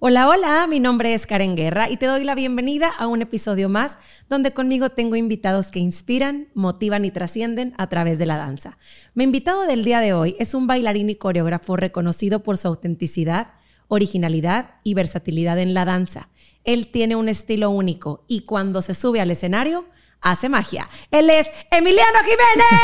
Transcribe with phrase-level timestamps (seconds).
[0.00, 3.68] Hola, hola, mi nombre es Karen Guerra y te doy la bienvenida a un episodio
[3.68, 8.78] más donde conmigo tengo invitados que inspiran, motivan y trascienden a través de la danza.
[9.14, 13.48] Mi invitado del día de hoy es un bailarín y coreógrafo reconocido por su autenticidad,
[13.88, 16.28] originalidad y versatilidad en la danza.
[16.62, 19.84] Él tiene un estilo único y cuando se sube al escenario,
[20.20, 20.88] hace magia.
[21.10, 22.68] Él es Emiliano Jiménez.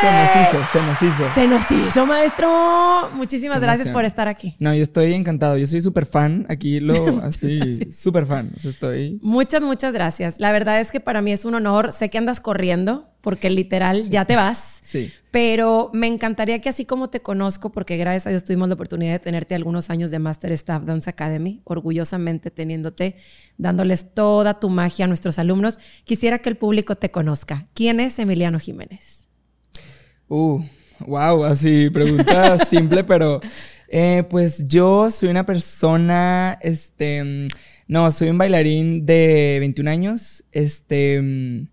[0.00, 1.34] Se nos hizo, se nos hizo.
[1.34, 3.10] Se nos hizo, maestro.
[3.14, 4.54] Muchísimas gracias por estar aquí.
[4.58, 5.56] No, yo estoy encantado.
[5.56, 6.44] Yo soy súper fan.
[6.50, 8.52] Aquí lo así, súper fan.
[8.62, 9.18] estoy.
[9.22, 10.38] Muchas, muchas gracias.
[10.38, 11.92] La verdad es que para mí es un honor.
[11.92, 14.80] Sé que andas corriendo porque literal ya te vas.
[14.84, 15.10] Sí.
[15.32, 19.14] Pero me encantaría que así como te conozco, porque gracias a Dios tuvimos la oportunidad
[19.14, 23.16] de tenerte algunos años de Master Staff Dance Academy, orgullosamente teniéndote,
[23.58, 27.66] dándoles toda tu magia a nuestros alumnos, quisiera que el público te conozca.
[27.74, 29.26] ¿Quién es Emiliano Jiménez?
[30.28, 30.62] Uh,
[31.00, 33.40] wow, así, pregunta simple, pero
[33.88, 37.48] eh, pues yo soy una persona, este,
[37.88, 41.66] no, soy un bailarín de 21 años, este,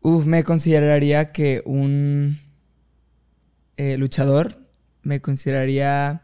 [0.00, 2.38] uf, me consideraría que un
[3.76, 4.66] eh, luchador,
[5.02, 6.22] me consideraría,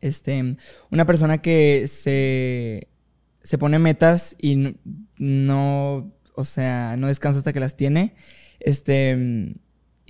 [0.00, 0.56] este,
[0.90, 2.88] una persona que se,
[3.42, 4.76] se pone metas y
[5.18, 8.14] no, o sea, no descansa hasta que las tiene,
[8.60, 9.56] este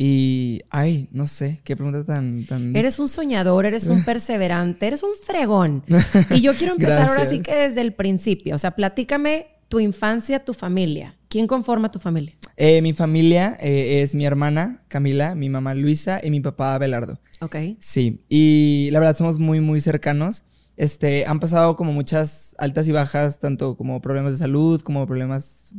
[0.01, 2.77] y, ay, no sé, qué pregunta tan, tan...
[2.77, 5.83] Eres un soñador, eres un perseverante, eres un fregón.
[6.31, 8.55] Y yo quiero empezar ahora sí que desde el principio.
[8.55, 11.18] O sea, platícame tu infancia, tu familia.
[11.29, 12.35] ¿Quién conforma tu familia?
[12.57, 17.21] Eh, mi familia eh, es mi hermana Camila, mi mamá Luisa y mi papá Abelardo.
[17.41, 17.57] Ok.
[17.81, 20.45] Sí, y la verdad somos muy, muy cercanos.
[20.79, 25.75] Este, han pasado como muchas altas y bajas, tanto como problemas de salud, como problemas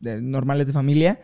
[0.00, 1.20] normales de familia.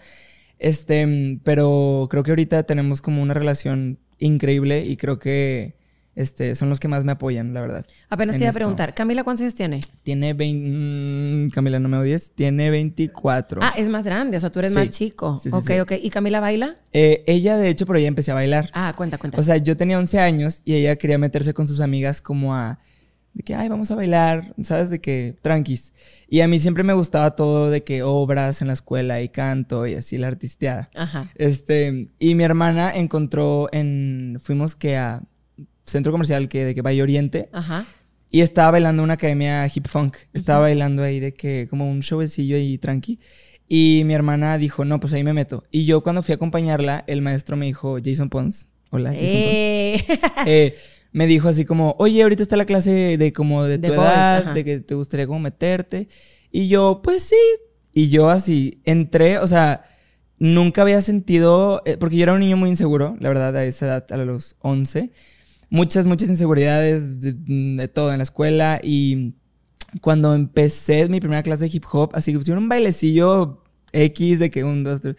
[0.59, 5.78] Este, pero creo que ahorita tenemos como una relación increíble y creo que
[6.19, 7.87] este, son los que más me apoyan, la verdad.
[8.11, 9.81] Apenas te iba a preguntar, Camila, ¿cuántos años tiene?
[10.03, 13.61] Tiene 20, mm, Camila, no me odies, tiene 24.
[13.63, 15.39] Ah, es más grande, o sea, tú eres más chico.
[15.41, 15.93] Sí, sí, ok, ok.
[16.03, 16.75] ¿Y Camila baila?
[16.93, 18.69] Eh, ella, de hecho, por ella empecé a bailar.
[18.73, 19.39] Ah, cuenta, cuenta.
[19.39, 22.81] O sea, yo tenía 11 años y ella quería meterse con sus amigas como a
[23.33, 24.91] de que, ay, vamos a bailar, ¿sabes?
[24.91, 25.93] De que, tranquis.
[26.29, 29.87] Y a mí siempre me gustaba todo de que obras en la escuela y canto
[29.87, 30.91] y así la artisteada.
[30.97, 31.31] Ajá.
[31.37, 35.23] Este, y mi hermana encontró en, fuimos que a
[35.89, 37.49] centro comercial que de que Valle Oriente.
[37.53, 37.87] Ajá.
[38.31, 40.17] Y estaba bailando una academia hip funk.
[40.33, 43.19] Estaba bailando ahí de que, como un showcillo ahí tranqui.
[43.69, 45.65] Y mi hermana dijo, no, pues ahí me meto.
[45.71, 48.69] Y yo cuando fui a acompañarla, el maestro me dijo, Jason Pons.
[48.91, 50.05] Hola, Jason eh.
[50.09, 50.33] Pons.
[50.47, 50.77] eh,
[51.13, 54.65] me dijo así como, oye, ahorita está la clase de como de tu edad, de
[54.65, 56.09] que te gustaría como meterte.
[56.51, 57.37] Y yo, pues sí.
[57.93, 59.85] Y yo así entré, o sea,
[60.39, 63.87] nunca había sentido, eh, porque yo era un niño muy inseguro, la verdad, a esa
[63.87, 65.11] edad, a los 11.
[65.71, 68.81] Muchas, muchas inseguridades de, todo en la escuela.
[68.83, 69.35] Y
[70.01, 73.63] cuando empecé mi primera clase de hip hop, así que pusieron un bailecillo
[73.93, 75.17] X de que un, dos, tres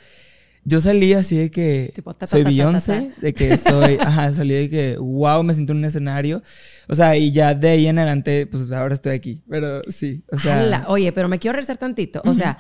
[0.69, 1.93] yo salí así de que
[2.25, 6.43] soy Beyoncé, de que soy, ajá, salí de que, wow, me siento en un escenario.
[6.87, 9.41] O sea, y ya de ahí en adelante, pues ahora estoy aquí.
[9.49, 10.85] Pero sí, o sea.
[10.87, 12.21] Oye, pero me quiero regresar tantito.
[12.25, 12.59] O sea,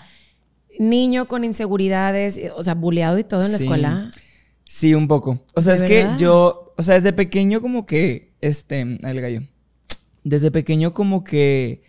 [0.79, 4.11] niño con inseguridades, o sea, buleado y todo en la escuela.
[4.65, 5.45] Sí, un poco.
[5.55, 9.41] O sea, es que yo, o sea, desde pequeño como que, este, el gallo.
[10.23, 11.83] Desde pequeño como que,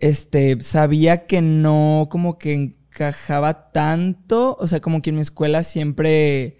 [0.00, 5.62] este, sabía que no, como que encajaba tanto, o sea, como que en mi escuela
[5.62, 6.58] siempre,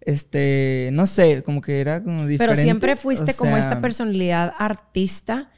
[0.00, 2.38] este, no sé, como que era como diferente.
[2.38, 5.50] Pero siempre fuiste como esta personalidad artista,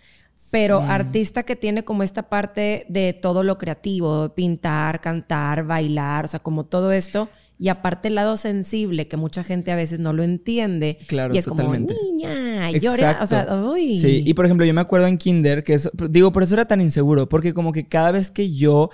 [0.51, 6.29] pero artista que tiene como esta parte de todo lo creativo, pintar, cantar, bailar, o
[6.29, 7.29] sea, como todo esto.
[7.59, 10.99] Y aparte el lado sensible, que mucha gente a veces no lo entiende.
[11.09, 11.93] Claro, y es totalmente.
[11.93, 13.19] como, niña, llora.
[13.21, 13.99] O sea, uy.
[13.99, 16.67] Sí, y por ejemplo, yo me acuerdo en Kinder, que eso, digo, por eso era
[16.67, 18.91] tan inseguro, porque como que cada vez que yo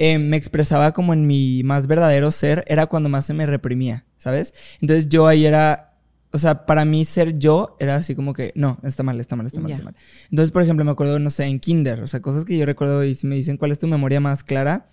[0.00, 4.04] eh, me expresaba como en mi más verdadero ser, era cuando más se me reprimía,
[4.16, 4.54] ¿sabes?
[4.80, 5.96] Entonces yo ahí era,
[6.30, 9.46] o sea, para mí ser yo era así como que, no, está mal, está mal,
[9.46, 9.96] está mal, está mal.
[10.30, 13.02] Entonces, por ejemplo, me acuerdo, no sé, en kinder, o sea, cosas que yo recuerdo
[13.02, 14.88] y si me dicen cuál es tu memoria más clara,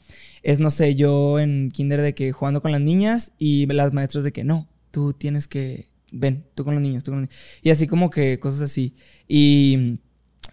[0.45, 4.23] es, no sé, yo en kinder de que jugando con las niñas y las maestras
[4.23, 7.41] de que, no, tú tienes que, ven, tú con los niños, tú con los niños.
[7.63, 8.95] Y así como que cosas así.
[9.27, 9.97] Y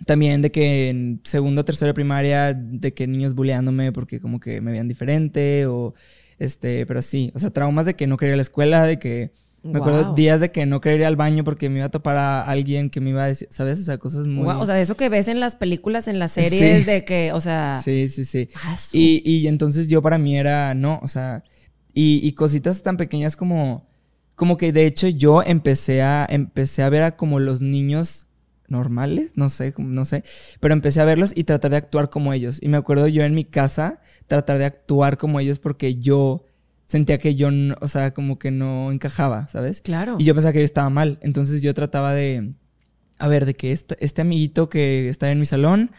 [0.07, 4.71] también de que en segundo tercero primaria, de que niños bulleándome porque como que me
[4.71, 5.95] veían diferente o
[6.39, 8.99] este, pero sí, o sea, traumas de que no quería ir a la escuela, de
[8.99, 11.91] que me acuerdo días de que no quería ir al baño porque me iba a
[11.91, 13.81] topar a alguien que me iba a decir, ¿sabes?
[13.81, 14.49] O sea, cosas muy...
[14.49, 17.81] o sea, eso que ves en las películas, en las series, de que, o sea...
[17.83, 18.49] Sí, sí, sí.
[18.57, 21.45] Ah, y, y, entonces yo para mí era, no, o sea,
[21.95, 23.87] y, y cositas tan pequeñas como
[24.43, 28.27] como que de hecho yo empecé a, empecé a ver a como los niños
[28.67, 30.25] normales, no sé, no sé,
[30.59, 32.59] pero empecé a verlos y tratar de actuar como ellos.
[32.61, 36.45] Y me acuerdo yo en mi casa tratar de actuar como ellos porque yo
[36.93, 37.49] sentía que yo,
[37.81, 39.81] o sea, como que no encajaba, ¿sabes?
[39.81, 40.17] Claro.
[40.19, 41.19] Y yo pensaba que yo estaba mal.
[41.23, 42.53] Entonces yo trataba de,
[43.19, 45.91] a ver, de que este, este amiguito que está en mi salón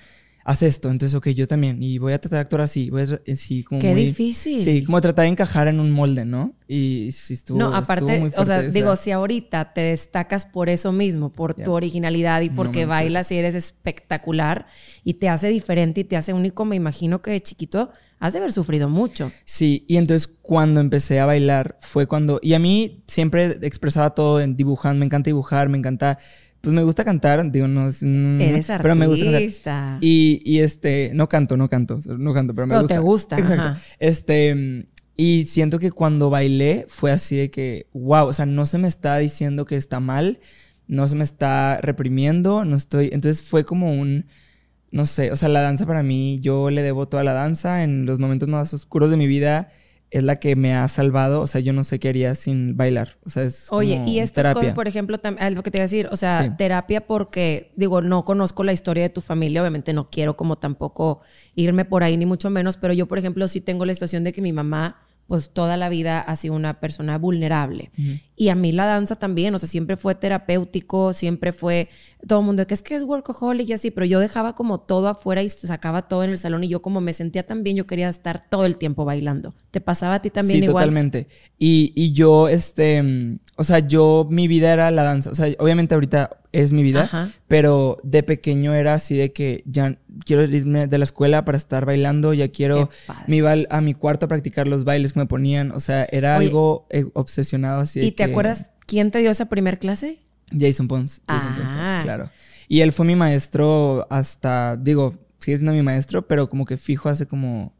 [0.45, 3.35] hace esto, entonces, ok, yo también, y voy a tratar de actuar así, voy a,
[3.35, 4.59] sí, como Qué difícil.
[4.59, 6.53] Sí, como tratar de encajar en un molde, ¿no?
[6.67, 10.91] Y sí estuvo, No, aparte, muy o sea, digo, si ahorita te destacas por eso
[10.91, 14.67] mismo, por tu originalidad y porque bailas y eres espectacular
[15.03, 17.91] y te hace diferente y te hace único, me imagino que de chiquito
[18.23, 19.33] has de haber sufrido mucho.
[19.43, 24.39] Sí, y entonces cuando empecé a bailar fue cuando, y a mí siempre expresaba todo
[24.39, 26.17] en dibujando, me encanta dibujar, me encanta
[26.61, 28.01] pues me gusta cantar, digo, no es...
[28.01, 28.81] Eres artista.
[28.81, 29.97] Pero me gusta cantar.
[29.99, 32.95] Y, y, este, no canto, no canto, no canto, pero me gusta.
[32.95, 33.37] te gusta.
[33.37, 33.81] Exacto.
[33.99, 34.87] Este,
[35.17, 38.87] y siento que cuando bailé fue así de que, wow, o sea, no se me
[38.87, 40.39] está diciendo que está mal,
[40.87, 43.09] no se me está reprimiendo, no estoy...
[43.11, 44.27] Entonces fue como un...
[44.93, 48.05] No sé, o sea, la danza para mí, yo le debo toda la danza en
[48.05, 49.71] los momentos más oscuros de mi vida
[50.11, 51.41] es la que me ha salvado.
[51.41, 53.17] O sea, yo no sé qué haría sin bailar.
[53.25, 53.71] O sea, es.
[53.71, 57.07] Oye, y estas cosas, por ejemplo, algo que te iba a decir, o sea, terapia
[57.07, 61.21] porque, digo, no conozco la historia de tu familia, obviamente no quiero como tampoco
[61.55, 64.31] irme por ahí, ni mucho menos, pero yo, por ejemplo, sí tengo la situación de
[64.31, 64.97] que mi mamá
[65.27, 67.91] pues toda la vida ha sido una persona vulnerable.
[68.35, 71.89] Y a mí la danza también, o sea, siempre fue terapéutico, siempre fue
[72.27, 75.07] todo el mundo que es que es workaholic y así, pero yo dejaba como todo
[75.07, 77.85] afuera y sacaba todo en el salón y yo como me sentía tan bien, yo
[77.85, 79.53] quería estar todo el tiempo bailando.
[79.71, 80.83] ¿Te pasaba a ti también sí, igual?
[80.83, 81.27] totalmente.
[81.59, 85.29] Y, y yo, este, o sea, yo, mi vida era la danza.
[85.29, 89.97] O sea, obviamente ahorita es mi vida, pero de pequeño era así de que ya
[90.23, 92.91] quiero irme de la escuela para estar bailando, ya quiero
[93.27, 96.35] me iba a mi cuarto a practicar los bailes que me ponían, o sea, era
[96.35, 98.01] algo eh, obsesionado así.
[98.01, 100.19] ¿Y te acuerdas quién te dio esa primer clase?
[100.51, 101.21] Jason Pons.
[101.27, 101.99] ah.
[102.03, 102.29] claro.
[102.67, 107.09] Y él fue mi maestro hasta, digo, sigue siendo mi maestro, pero como que fijo
[107.09, 107.73] hace como,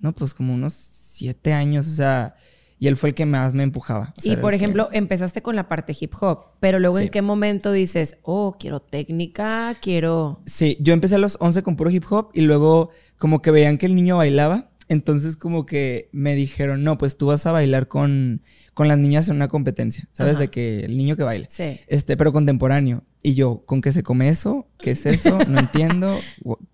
[0.00, 2.34] no, pues como unos siete años, o sea,
[2.78, 4.12] y él fue el que más me empujaba.
[4.22, 8.18] y por ejemplo, empezaste con la parte hip hop, pero luego en qué momento dices,
[8.22, 10.40] oh, quiero técnica, quiero...
[10.44, 13.78] Sí, yo empecé a los 11 con puro hip hop y luego como que veían
[13.78, 17.88] que el niño bailaba, entonces como que me dijeron, no, pues tú vas a bailar
[17.88, 18.42] con,
[18.76, 20.38] con las niñas en una competencia, ¿sabes?
[20.38, 21.46] De que el niño que baile.
[21.48, 21.80] Sí.
[21.86, 23.04] Este, pero contemporáneo.
[23.22, 24.68] Y yo, ¿con qué se come eso?
[24.76, 25.38] ¿Qué es eso?
[25.48, 26.18] No entiendo.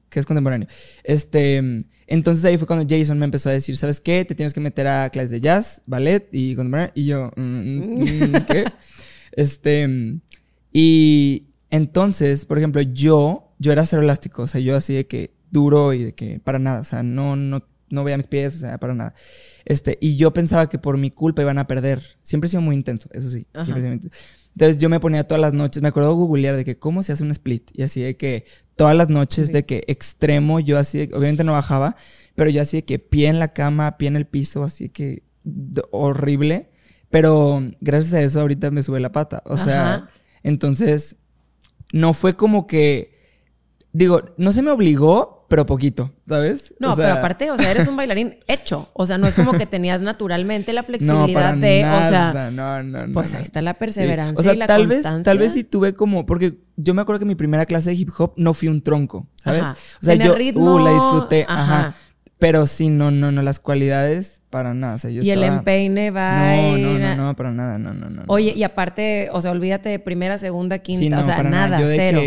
[0.08, 0.66] ¿Qué es contemporáneo?
[1.04, 1.84] Este...
[2.08, 4.24] Entonces ahí fue cuando Jason me empezó a decir, ¿sabes qué?
[4.24, 6.56] Te tienes que meter a clases de jazz, ballet y
[6.96, 8.64] Y yo, mm, mm, mm, ¿qué?
[9.32, 10.18] este,
[10.72, 15.36] y entonces, por ejemplo, yo, yo era cero elástico, o sea, yo así de que
[15.52, 18.58] duro y de que para nada, o sea, no, no, no veía mis pies, o
[18.58, 19.14] sea, para nada.
[19.64, 22.02] Este, y yo pensaba que por mi culpa iban a perder.
[22.22, 23.46] Siempre he sido muy intenso, eso sí.
[23.64, 24.00] Siempre
[24.54, 27.22] entonces yo me ponía todas las noches, me acuerdo googlear de que cómo se hace
[27.22, 28.44] un split y así de que
[28.76, 31.96] todas las noches de que extremo, yo así, de, obviamente no bajaba,
[32.34, 35.22] pero yo así de que pie en la cama, pie en el piso, así que
[35.90, 36.68] horrible,
[37.08, 40.10] pero gracias a eso ahorita me sube la pata, o sea,
[40.42, 41.16] entonces
[41.92, 43.11] no fue como que,
[43.92, 46.74] digo, no se me obligó, pero poquito, ¿sabes?
[46.78, 48.88] No, pero aparte, o sea, eres un bailarín hecho.
[48.94, 53.06] O sea, no es como que tenías naturalmente la flexibilidad de, o sea, no, no,
[53.06, 55.64] no, pues ahí está la perseverancia O sea, y la tal vez, tal vez sí
[55.64, 58.68] tuve como, porque yo me acuerdo que mi primera clase de hip hop no fui
[58.68, 59.64] un tronco, ¿sabes?
[60.00, 61.94] O sea, yo, uh, la disfruté, ajá.
[62.42, 64.96] Pero sí, no, no, no, las cualidades para nada.
[64.96, 66.56] O sea, yo y el empeine va.
[66.56, 68.24] No, no, no, no, para nada, no, no, no.
[68.26, 72.20] Oye, y aparte, o sea, olvídate de primera, segunda, quinta, o sea, nada, cero.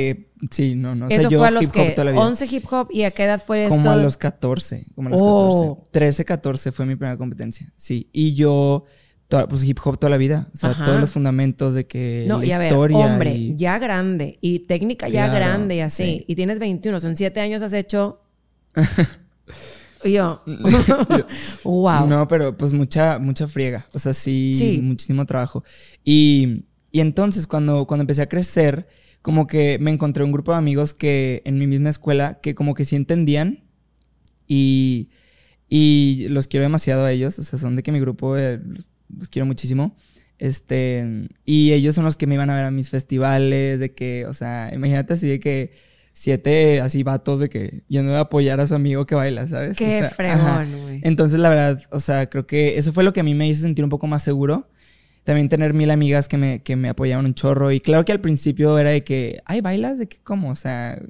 [0.52, 1.10] sí, no, no.
[1.10, 3.76] Eso fue a los que 11 hip hop y a qué edad fue esto?
[3.76, 5.90] Como a los 14, como a los 14.
[5.92, 7.74] 13, 14 fue mi primera competencia.
[7.76, 8.86] Sí, y yo
[9.28, 12.54] pues hip hop toda la vida, o sea, todos los fundamentos de que no, y
[12.54, 17.00] a ver, hombre, ya grande y técnica ya grande y así, y tienes 21, o
[17.02, 18.22] sea, en 7 años has hecho
[20.12, 20.44] yo,
[21.64, 22.08] wow.
[22.08, 23.86] No, pero pues mucha, mucha friega.
[23.94, 25.64] O sea, sí, muchísimo trabajo.
[26.04, 28.88] Y, y, entonces cuando, cuando empecé a crecer,
[29.22, 32.74] como que me encontré un grupo de amigos que en mi misma escuela, que como
[32.76, 33.64] que sí entendían
[34.48, 35.10] y,
[35.68, 37.40] y los quiero demasiado a ellos.
[37.40, 38.62] O sea, son de que mi grupo eh,
[39.18, 39.96] los quiero muchísimo.
[40.38, 44.26] Este, y ellos son los que me iban a ver a mis festivales, de que,
[44.26, 45.72] o sea, imagínate así de que
[46.16, 49.78] siete así vatos de que yendo a apoyar a su amigo que baila, ¿sabes?
[49.78, 51.02] Qué fregón, güey.
[51.04, 53.64] Entonces, la verdad, o sea, creo que eso fue lo que a mí me hizo
[53.64, 54.70] sentir un poco más seguro.
[55.26, 57.70] También tener mil amigas que me, que me apoyaban un chorro.
[57.72, 61.02] Y claro que al principio era de que, ay, bailas, de qué, cómo, o sea,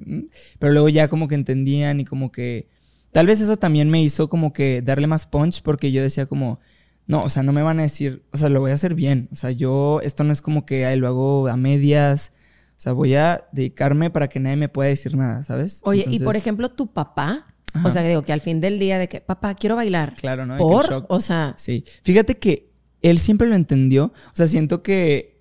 [0.58, 2.68] pero luego ya como que entendían y como que.
[3.12, 6.58] Tal vez eso también me hizo como que darle más punch porque yo decía como,
[7.06, 9.28] no, o sea, no me van a decir, o sea, lo voy a hacer bien.
[9.30, 12.32] O sea, yo, esto no es como que ay, lo hago a medias.
[12.76, 15.80] O sea, voy a dedicarme para que nadie me pueda decir nada, ¿sabes?
[15.84, 17.88] Oye, y por ejemplo, tu papá, Ajá.
[17.88, 20.14] o sea, digo que al fin del día de que, papá, quiero bailar.
[20.14, 20.58] Claro, ¿no?
[20.58, 20.88] ¿Por?
[20.88, 21.06] shock.
[21.08, 21.84] O sea, Sí.
[22.02, 22.70] Fíjate que
[23.02, 24.06] él siempre lo entendió.
[24.06, 25.36] O sea, siento que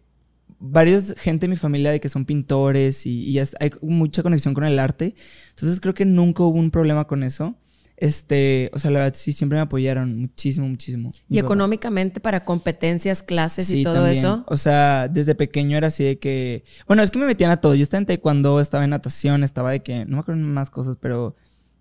[0.60, 4.80] varios gente de mi familia de que son pintores y, hay mucha conexión con el
[4.80, 5.16] arte.
[5.50, 7.56] Entonces creo que nunca hubo un problema con eso.
[7.98, 11.12] Este, o sea, la verdad sí siempre me apoyaron muchísimo, muchísimo.
[11.30, 14.18] y económicamente para competencias, clases y todo también.
[14.18, 14.44] eso.
[14.48, 16.66] O sea, desde pequeño era así de que.
[16.88, 17.74] Bueno, es que me metían a todo.
[17.76, 20.06] Yo estaba en taekwondo, estaba en natación, estaba de que.
[20.06, 21.36] No me acuerdo más cosas, pero.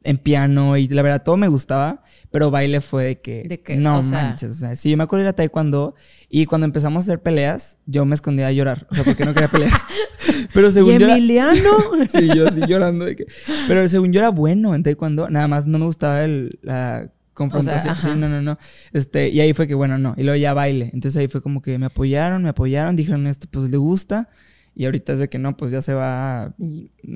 [0.06, 3.44] En piano y la verdad todo me gustaba, pero baile fue de que.
[3.48, 4.50] De que, no o sea- manches.
[4.50, 5.94] O sea, sí, yo me acuerdo ir a taekwondo
[6.28, 8.86] y cuando empezamos a hacer peleas, yo me escondía a llorar.
[8.90, 9.72] O sea, porque no quería pelear.
[10.52, 11.06] pero según y yo.
[11.06, 11.70] era- Emiliano.
[12.12, 13.26] sí, yo así llorando de que.
[13.66, 17.94] Pero según yo era bueno en taekwondo, nada más no me gustaba el, la confrontación.
[17.94, 18.12] ajá.
[18.12, 18.58] sí, no, no, no.
[18.92, 20.14] Este, y ahí fue que, bueno, no.
[20.18, 20.90] Y luego ya baile.
[20.92, 24.28] Entonces ahí fue como que me apoyaron, me apoyaron, dijeron esto, pues le gusta.
[24.76, 26.54] Y ahorita es de que no, pues ya se va a,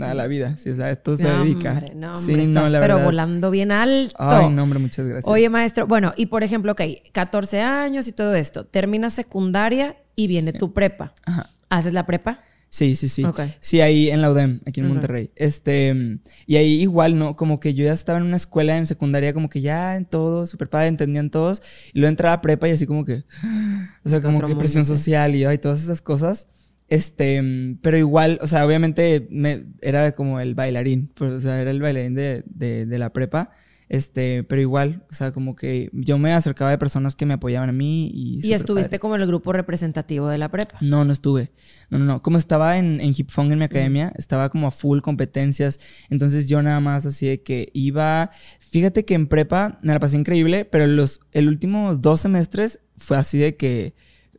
[0.03, 0.57] a la vida.
[0.59, 1.73] Sí, o sea, esto se No, dedica.
[1.73, 3.05] hombre, no, sí, hombre, estás pero verdad.
[3.05, 4.15] volando bien alto.
[4.19, 5.27] Ay, no, hombre, muchas gracias.
[5.27, 10.29] Oye, maestro, bueno, y por ejemplo, ok, 14 años y todo esto, terminas secundaria y
[10.29, 10.59] viene Sí.
[10.59, 11.15] tu prepa.
[11.25, 11.51] Ajá.
[11.69, 12.41] ¿Haces la prepa?
[12.71, 13.25] Sí, sí, sí.
[13.25, 13.41] Ok.
[13.61, 14.89] Sí, ahí en la UDEM, aquí en.
[14.89, 15.31] Monterrey.
[15.37, 17.35] Este, y ahí igual, ¿no?
[17.35, 20.47] Como que yo ya estaba en una escuela en secundaria, como que ya en todo,
[20.47, 21.63] súper padre, entendían todos.
[21.95, 23.25] Y luego entraba a prepa y así como que,
[24.05, 24.99] o sea, como Otro que presión mundo, sí.
[25.03, 26.49] social y ay, todas esas cosas.
[26.89, 31.61] Este, mm, pero igual, o sea, obviamente me, era como el bailarín, pues, o sea,
[31.61, 33.51] era el bailarín de, de, de la prepa.
[33.89, 37.71] Este, pero igual, o sea, como que yo me acercaba de personas que me apoyaban
[37.71, 38.47] a mí y...
[38.47, 38.99] Y estuviste padre.
[38.99, 40.77] como en el grupo representativo de la prepa.
[40.83, 41.53] No, no estuve.
[41.89, 42.23] No, no, no.
[42.23, 45.81] Como estaba en, en Hip Fong en mi academia, estaba como a full competencias.
[46.11, 48.31] Entonces yo nada más así de que iba.
[48.61, 53.17] Fíjate que en prepa me la pasé increíble, pero los el últimos dos semestres fue
[53.17, 53.95] así de que.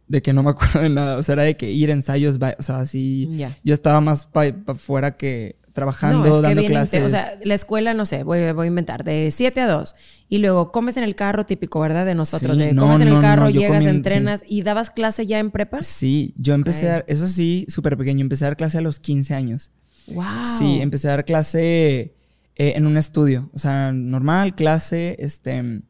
[0.10, 1.18] De que no me acuerdo de nada.
[1.18, 3.30] O sea, era de que ir a ensayos, o sea, así.
[3.32, 3.58] Ya.
[3.64, 7.04] Yo estaba más para afuera que trabajando, no, es que dando clases.
[7.04, 9.96] O sea, la escuela, no sé, voy, voy a inventar, de 7 a 2.
[10.28, 12.06] Y luego comes en el carro, típico, ¿verdad?
[12.06, 12.58] De nosotros.
[12.58, 14.44] Sí, de no, comes en el carro, llegas, comí entrenas.
[14.48, 15.82] ¿Y dabas clase ya en prepa?
[15.82, 19.00] Sí, yo empecé a dar, eso sí, súper pequeño, empecé a dar clase a los
[19.00, 19.72] 15 años.
[20.08, 20.24] ¡Wow!
[20.58, 22.14] Sí, empecé a dar clase
[22.56, 23.50] eh, en un estudio.
[23.54, 25.82] O sea, normal, clase, este.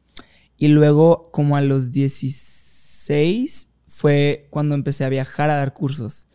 [0.56, 6.26] Y luego, como a los 16, fue cuando empecé a viajar a dar cursos.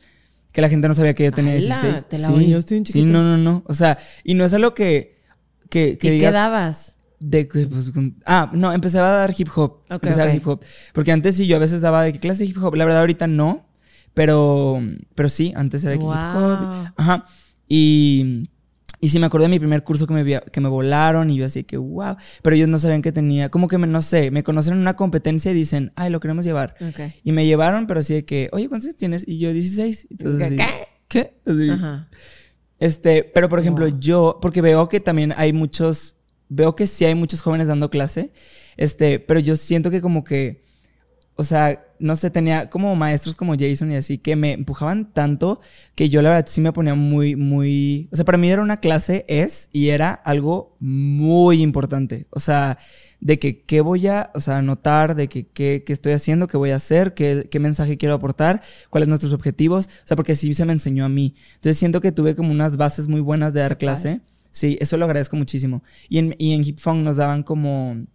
[0.51, 1.81] Que la gente no sabía que yo tenía ¡Hala!
[1.81, 2.05] 16.
[2.07, 3.13] Te la sí, yo estoy un Sí, chiquito.
[3.13, 3.63] no, no, no.
[3.65, 5.15] O sea, y no es algo que.
[5.69, 6.97] Que, que ¿Y diga qué dabas?
[7.19, 7.91] de pues,
[8.25, 9.79] ah, no, empezaba a dar hip hop.
[9.85, 10.61] Ok, empecé a dar hip hop.
[10.93, 12.75] Porque antes sí, yo a veces daba de qué clase de hip hop.
[12.75, 13.65] La verdad, ahorita no.
[14.13, 14.79] Pero,
[15.15, 16.41] pero sí, antes era de que hip hop.
[16.41, 16.87] Wow.
[16.95, 17.25] Ajá.
[17.67, 18.49] Y,
[19.05, 21.45] y sí, me acuerdo de mi primer curso que me, que me volaron y yo
[21.45, 22.15] así que, wow.
[22.41, 24.95] Pero ellos no sabían que tenía, como que, me, no sé, me conocen en una
[24.95, 26.75] competencia y dicen, ay, lo queremos llevar.
[27.23, 29.27] Y me llevaron, pero así de que, oye, ¿cuántos tienes?
[29.27, 30.07] Y yo, 16.
[30.09, 30.87] Entonces, así, ¿Qué?
[31.07, 31.33] ¿Qué?
[31.45, 31.69] Así.
[31.69, 32.09] Ajá.
[32.79, 33.99] Este, pero por ejemplo, Wow.
[33.99, 36.15] yo, porque veo que también hay muchos,
[36.49, 38.31] veo que sí hay muchos jóvenes dando clase,
[38.75, 40.65] este, pero yo siento que como que,
[41.35, 45.61] o sea, no sé, tenía como maestros como Jason y así que me empujaban tanto
[45.95, 48.79] que yo la verdad sí me ponía muy, muy, o sea, para mí era una
[48.79, 52.77] clase, es y era algo muy importante, o sea,
[53.19, 56.57] de que qué voy a, o sea, anotar, de que qué, qué estoy haciendo, qué
[56.57, 60.35] voy a hacer, qué, qué mensaje quiero aportar, cuáles son nuestros objetivos, o sea, porque
[60.35, 61.33] sí se me enseñó a mí.
[61.55, 64.21] Entonces siento que tuve como unas bases muy buenas de dar clase.
[64.51, 65.83] Sí, eso lo agradezco muchísimo.
[66.07, 68.05] Y en, y en Hip Fong nos daban como,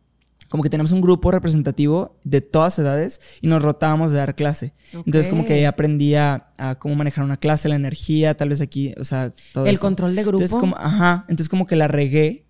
[0.50, 4.75] como que tenemos un grupo representativo de todas edades y nos rotábamos de dar clase.
[4.92, 5.69] Entonces como que ahí Ok.
[5.73, 6.49] aprendí a,
[6.80, 9.80] cómo manejar una clase, la energía, tal vez aquí, o sea, todo El eso.
[9.80, 10.42] control de grupo.
[10.42, 12.45] Entonces como, ajá, entonces como que la regué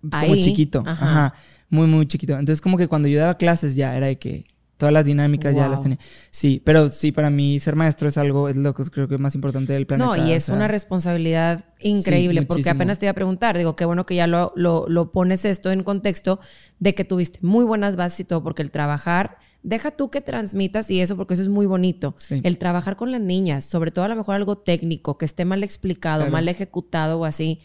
[0.00, 1.04] como Ahí, chiquito, ajá.
[1.04, 1.34] ajá.
[1.68, 2.32] muy muy chiquito.
[2.38, 4.46] Entonces como que cuando yo daba clases ya era de que
[4.84, 5.98] todas las dinámicas ya las tenía.
[6.30, 9.20] Sí, pero sí para mí ser maestro es algo es lo que creo que es
[9.20, 10.14] más importante del planeta.
[10.14, 13.76] No, y es o sea, una responsabilidad increíble, porque apenas te iba a preguntar, digo,
[13.76, 16.38] qué bueno que ya lo, lo, lo pones esto en contexto
[16.80, 20.90] de que tuviste muy buenas bases y todo, porque el trabajar, deja tú que transmitas
[20.90, 22.14] y eso, porque eso es muy bonito.
[22.18, 22.42] Sí.
[22.44, 25.64] El trabajar con las niñas, sobre todo a lo mejor algo técnico, que esté mal
[25.64, 26.32] explicado, Claro.
[26.32, 27.60] mal ejecutado o así,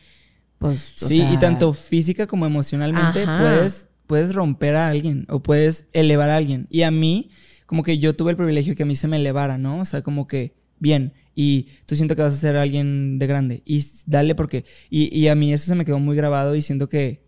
[0.58, 1.04] pues...
[1.04, 3.40] o Sí, y tanto física como emocionalmente Ajá.
[3.42, 6.66] puedes, puedes romper a alguien o puedes elevar a alguien.
[6.72, 7.30] Y a mí,
[7.68, 9.82] como que yo tuve el privilegio que a mí se me elevara, ¿no?
[9.82, 13.62] O sea, como que, bien, y tú siento que vas a ser alguien de grande.
[13.66, 14.66] Y dale porque...
[14.90, 17.22] Y, y a mí eso se me quedó muy grabado y siento que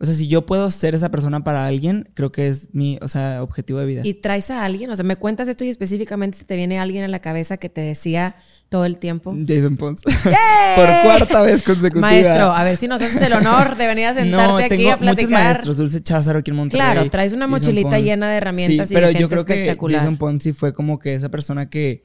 [0.00, 3.08] o sea, si yo puedo ser esa persona para alguien, creo que es mi, o
[3.08, 4.02] sea, objetivo de vida.
[4.04, 4.90] ¿Y traes a alguien?
[4.90, 7.80] O sea, me cuentas esto y específicamente te viene alguien a la cabeza que te
[7.80, 8.36] decía
[8.68, 9.34] todo el tiempo.
[9.44, 10.02] Jason Pons.
[10.02, 12.00] Por cuarta vez consecutiva.
[12.00, 15.14] Maestro, a ver si nos haces el honor de venir a sentarte aquí a platicar.
[15.16, 15.76] muchos maestros.
[15.76, 16.80] Dulce Cházaro aquí en Monterrey.
[16.80, 20.52] Claro, traes una mochilita llena de herramientas sí, pero yo creo que Jason Pons sí
[20.52, 22.04] fue como que esa persona que,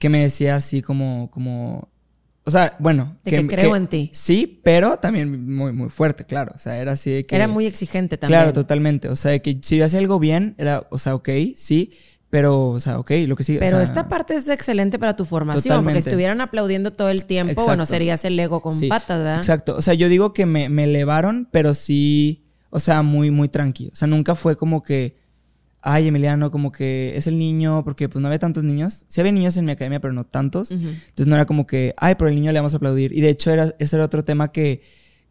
[0.00, 1.88] que me decía así como, como
[2.48, 3.18] o sea, bueno.
[3.24, 4.10] De que, creo en ti.
[4.14, 6.52] Sí, pero también muy, muy fuerte, claro.
[6.54, 7.36] O sea, era así de que.
[7.36, 8.40] Era muy exigente también.
[8.40, 9.10] Claro, totalmente.
[9.10, 11.92] O sea, de que si yo hacía algo bien, era, o sea, ok, sí.
[12.30, 13.58] Pero, o sea, ok, lo que sigue.
[13.58, 15.84] Pero esta parte es excelente para tu formación.
[15.84, 19.36] Porque estuvieran aplaudiendo todo el tiempo, bueno, serías el ego con patas, ¿verdad?
[19.36, 19.76] Exacto.
[19.76, 22.46] O sea, yo digo que me, me elevaron, pero sí.
[22.70, 23.90] O sea, muy, muy tranquilo.
[23.92, 25.16] O sea, nunca fue como que
[25.80, 29.04] ay, Emiliano, como que es el niño, porque pues no había tantos niños.
[29.08, 30.70] Sí había niños en mi academia, pero no tantos.
[30.70, 33.12] Entonces no era como que, ay, pero el niño le vamos a aplaudir.
[33.12, 34.82] Y de hecho era, ese era otro tema que,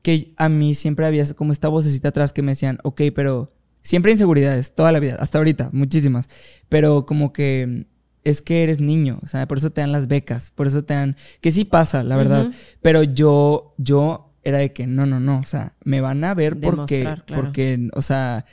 [0.02, 4.12] que a mí siempre había como esta vocecita atrás que me decían, ok, pero siempre
[4.12, 6.30] inseguridades, toda la vida, hasta ahorita, muchísimas.
[6.70, 7.88] Pero como que
[8.24, 10.94] es que eres niño, o sea, por eso te dan las becas, por eso te
[10.94, 12.52] dan, que sí pasa, la verdad.
[12.82, 16.60] Pero yo, yo era de que no, no, no, o sea, me van a ver
[16.60, 18.46] porque, porque, o sea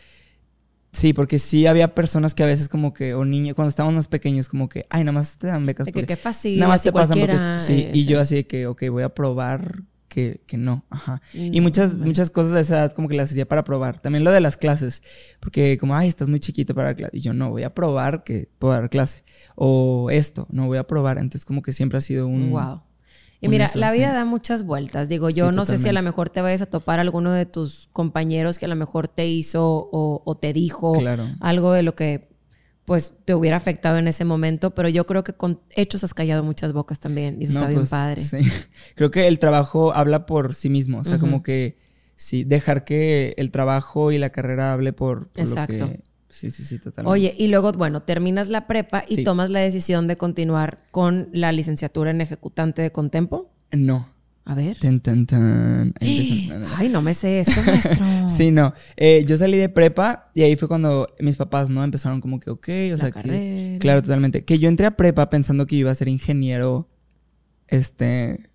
[0.94, 4.08] Sí, porque sí había personas que a veces como que, o niños, cuando estábamos más
[4.08, 5.86] pequeños, como que, ay, nada más te dan becas.
[5.86, 8.66] De que qué fácil, nada más te pasan porque, sí, y yo así de que,
[8.66, 11.20] ok, voy a probar que, que no, ajá.
[11.32, 13.98] Y, muchas, muchas cosas de esa edad como que las hacía para probar.
[13.98, 15.02] También lo de las clases,
[15.40, 17.16] porque como, ay, estás muy chiquito para clase.
[17.16, 19.24] Y yo, no, voy a probar que puedo dar clase.
[19.56, 21.18] O esto, no voy a probar.
[21.18, 22.50] Entonces como que siempre ha sido un...
[22.50, 22.82] Wow.
[23.44, 25.08] Y mira, la vida da muchas vueltas.
[25.08, 27.88] Digo, yo no sé si a lo mejor te vayas a topar alguno de tus
[27.92, 30.94] compañeros que a lo mejor te hizo o, te dijo
[31.40, 32.34] algo de lo que
[32.84, 36.44] pues te hubiera afectado en ese momento, pero yo creo que con hechos has callado
[36.44, 38.22] muchas bocas también y eso está bien pues, padre.
[38.22, 38.36] Sí.
[38.94, 41.78] Creo que el trabajo habla por sí mismo, o sea, como que
[42.16, 45.86] sí, dejar que el trabajo y la carrera hable por, Exacto.
[45.86, 46.00] lo que
[46.34, 47.12] Sí, sí, sí, totalmente.
[47.12, 51.52] Oye, y luego, bueno, terminas la prepa y tomas la decisión de continuar con la
[51.52, 53.52] licenciatura en ejecutante de Contempo.
[53.70, 54.08] No.
[54.44, 54.76] A ver.
[56.76, 58.04] Ay, no me sé eso, maestro.
[58.30, 58.74] sí, no.
[58.96, 61.84] Eh, yo salí de prepa y ahí fue cuando mis papás, ¿no?
[61.84, 63.78] Empezaron como que, ok, o sea, que...
[63.80, 64.44] Claro, totalmente.
[64.44, 66.88] Que yo entré a prepa pensando que iba a ser ingeniero,
[67.68, 68.50] este,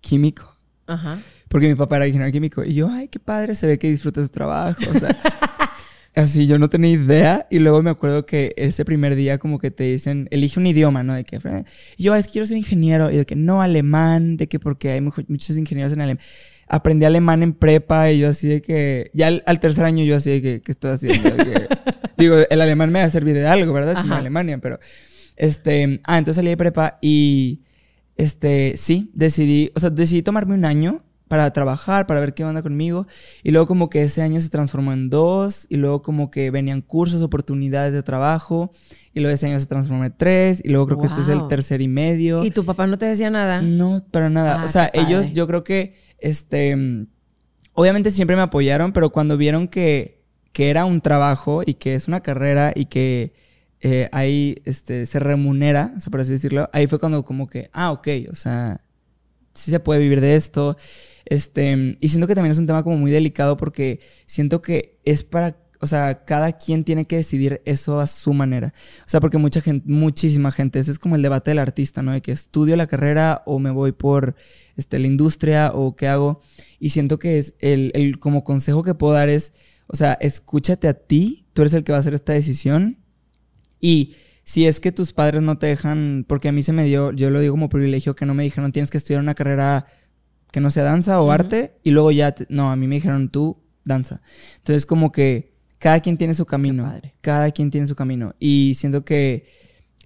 [0.00, 0.56] químico.
[0.88, 1.20] Ajá.
[1.48, 2.64] Porque mi papá era ingeniero químico.
[2.64, 4.80] Y yo, ay, qué padre, se ve que disfruta su trabajo.
[4.92, 5.16] O sea,
[6.14, 7.46] Así, yo no tenía idea.
[7.50, 11.02] Y luego me acuerdo que ese primer día como que te dicen, elige un idioma,
[11.02, 11.14] ¿no?
[11.14, 11.38] De que,
[11.98, 13.10] yo, es que quiero ser ingeniero.
[13.10, 16.22] Y de que, no, alemán, de que porque hay muchos ingenieros en alemán.
[16.68, 20.30] Aprendí alemán en prepa y yo así de que, ya al, tercer año yo así
[20.30, 21.30] de que, ¿qué estoy haciendo?
[22.16, 24.04] digo, el alemán me va a servir de algo, ¿verdad?
[24.04, 24.78] En Alemania, pero,
[25.34, 27.62] este, ah, entonces salí de prepa y,
[28.14, 32.60] este, sí, decidí, o sea, decidí tomarme un año para trabajar, para ver qué onda
[32.60, 33.06] conmigo.
[33.44, 36.82] Y luego como que ese año se transformó en dos, y luego como que venían
[36.82, 38.72] cursos, oportunidades de trabajo,
[39.14, 41.46] y luego ese año se transformó en tres, y luego creo que este es el
[41.46, 42.42] tercer y medio.
[42.42, 43.62] ¿Y tu papá no te decía nada?
[43.62, 44.60] No, para nada.
[44.60, 47.06] Ah, o sea, ellos yo creo que, este,
[47.74, 52.08] obviamente siempre me apoyaron, pero cuando vieron que, que era un trabajo y que es
[52.08, 53.34] una carrera y que...
[53.82, 57.70] Eh, ahí este, se remunera, o sea, por así decirlo, ahí fue cuando como que,
[57.72, 58.82] ah, ok, o sea,
[59.54, 60.76] sí se puede vivir de esto.
[61.30, 65.22] Este, y siento que también es un tema como muy delicado porque siento que es
[65.22, 68.74] para, o sea, cada quien tiene que decidir eso a su manera.
[69.06, 72.10] O sea, porque mucha gente, muchísima gente, ese es como el debate del artista, ¿no?
[72.10, 74.34] De que estudio la carrera o me voy por
[74.76, 76.40] este, la industria o qué hago.
[76.80, 79.52] Y siento que es el, el como consejo que puedo dar es,
[79.86, 82.98] o sea, escúchate a ti, tú eres el que va a hacer esta decisión
[83.80, 87.12] y si es que tus padres no te dejan, porque a mí se me dio,
[87.12, 89.86] yo lo digo como privilegio, que no me dijeron tienes que estudiar una carrera
[90.52, 93.58] que no sea danza o arte, y luego ya, no, a mí me dijeron tú,
[93.84, 94.20] danza.
[94.58, 99.04] Entonces como que cada quien tiene su camino, cada quien tiene su camino, y siento
[99.04, 99.46] que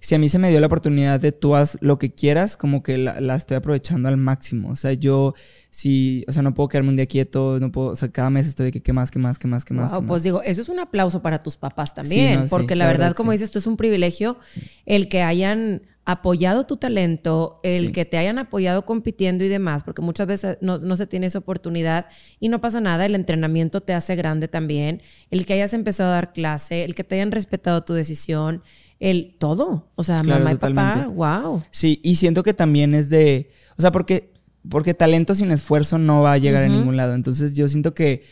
[0.05, 2.83] si a mí se me dio la oportunidad de tú haz lo que quieras, como
[2.83, 4.69] que la, estoy aprovechando al máximo.
[4.69, 5.33] O sea, yo
[5.71, 8.45] sí, o sea, no puedo quedarme un día quieto, no puedo, o sea, cada mes
[8.45, 9.93] estoy de que qué más, qué más, qué más, qué más.
[10.05, 13.45] pues digo, eso es un aplauso para tus papás también, porque la, verdad, como dices,
[13.45, 14.37] esto es un privilegio
[14.85, 20.03] el que hayan apoyado tu talento, el que te hayan apoyado compitiendo y demás, porque
[20.03, 22.05] muchas veces no, se tiene esa oportunidad
[22.39, 26.13] y no pasa nada, el entrenamiento te hace grande también, el que hayas empezado a
[26.13, 28.61] dar clase, el que te hayan respetado tu decisión,
[28.99, 31.63] el todo, o sea, mamá y papá, wow.
[31.71, 34.31] Sí, y siento que también es de, o sea, porque,
[34.69, 38.23] porque talento sin esfuerzo no va a llegar a ningún lado, entonces yo siento que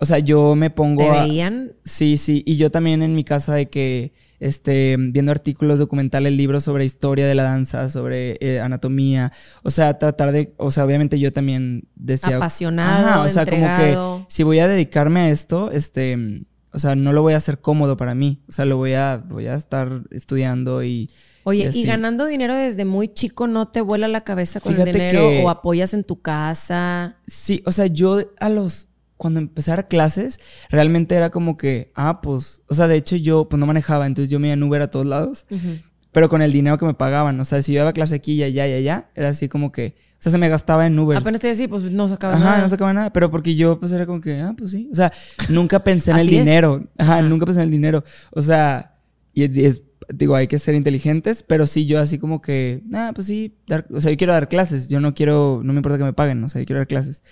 [0.00, 1.24] o sea, yo me pongo ¿Te a...
[1.24, 1.72] veían?
[1.84, 2.44] Sí, sí.
[2.46, 7.26] Y yo también en mi casa de que, este, viendo artículos, documentales, libros sobre historia
[7.26, 9.32] de la danza, sobre eh, anatomía.
[9.62, 12.36] O sea, tratar de, o sea, obviamente yo también decía...
[12.36, 13.94] Apasionado, Ajá, o sea, entregado.
[14.12, 17.38] como que si voy a dedicarme a esto, este, o sea, no lo voy a
[17.38, 18.42] hacer cómodo para mí.
[18.48, 21.10] O sea, lo voy a, voy a estar estudiando y...
[21.44, 24.96] Oye, y ganando dinero desde muy chico, ¿no te vuela la cabeza con Fíjate el
[24.96, 27.16] dinero que- o apoyas en tu casa?
[27.26, 28.87] Sí, o sea, yo a los.
[29.18, 32.62] Cuando empecé a dar clases, realmente era como que, ah, pues.
[32.68, 34.90] O sea, de hecho, yo pues no manejaba, entonces yo me iba en Uber a
[34.90, 35.76] todos lados, Ujú.
[36.12, 37.38] pero con el dinero que me pagaban.
[37.40, 39.96] O sea, si yo daba clase aquí y allá y allá, era así como que.
[40.12, 41.18] O sea, se me gastaba en Uber.
[41.18, 42.62] Apenas te decía, pues no sacaba Ajá, nada.
[42.62, 44.88] no sacaba nada, pero porque yo pues era como que, ah, pues sí.
[44.90, 45.12] O sea,
[45.48, 46.88] nunca pensé en el dinero.
[46.96, 47.22] Ajá, Ajá.
[47.22, 48.02] nunca pensé en el dinero.
[48.32, 48.96] O sea,
[49.34, 49.82] y es-
[50.14, 53.86] digo, hay que ser inteligentes, pero sí yo así como que, ah, pues sí, dar,
[53.92, 56.42] o sea, yo quiero dar clases, yo no quiero, no me importa que me paguen,
[56.42, 57.22] o sea, yo quiero dar clases.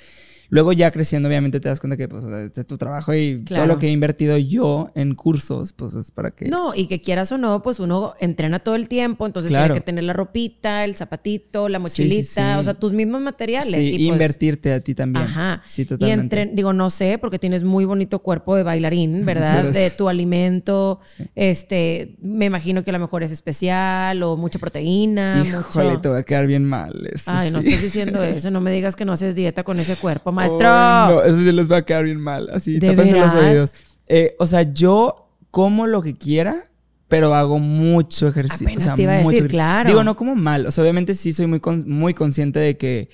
[0.48, 3.64] Luego ya creciendo, obviamente te das cuenta que pues es tu trabajo y Claro.
[3.64, 6.48] todo lo que he invertido yo en cursos, pues es para que...
[6.48, 9.66] No, y que quieras o no, pues uno entrena todo el tiempo, entonces Claro.
[9.66, 12.58] tiene que tener la ropita, el zapatito, la mochilita, sí, sí.
[12.58, 13.74] o sea, tus mismos materiales.
[13.74, 15.24] Sí, y pues, invertirte a ti también.
[15.26, 15.62] Ajá.
[15.66, 16.40] Sí, Y totalmente.
[16.40, 19.64] entre, digo, no sé, porque tienes muy bonito cuerpo de bailarín, ¿verdad?
[19.72, 21.00] De tu alimento,
[21.34, 26.00] este, me imagino que a lo mejor es especial o mucha proteína, Híjole, mucho...
[26.00, 27.08] te va a quedar bien mal.
[27.12, 29.96] eso Ay, no estás diciendo eso, no me digas que no haces dieta con ese
[29.96, 30.68] cuerpo, maestro.
[30.68, 32.48] No, eso sí les va a quedar bien mal.
[32.52, 33.74] Así, ¿De tápense los oídos.
[34.08, 36.64] Eh, o sea, yo como lo que quiera,
[37.08, 38.66] pero hago mucho ejercicio.
[38.66, 39.88] Apenas o sea, te iba a mucho decir, ejer- claro.
[39.88, 40.66] Digo, no como mal.
[40.66, 43.08] O sea, obviamente sí soy muy, con- muy consciente de que,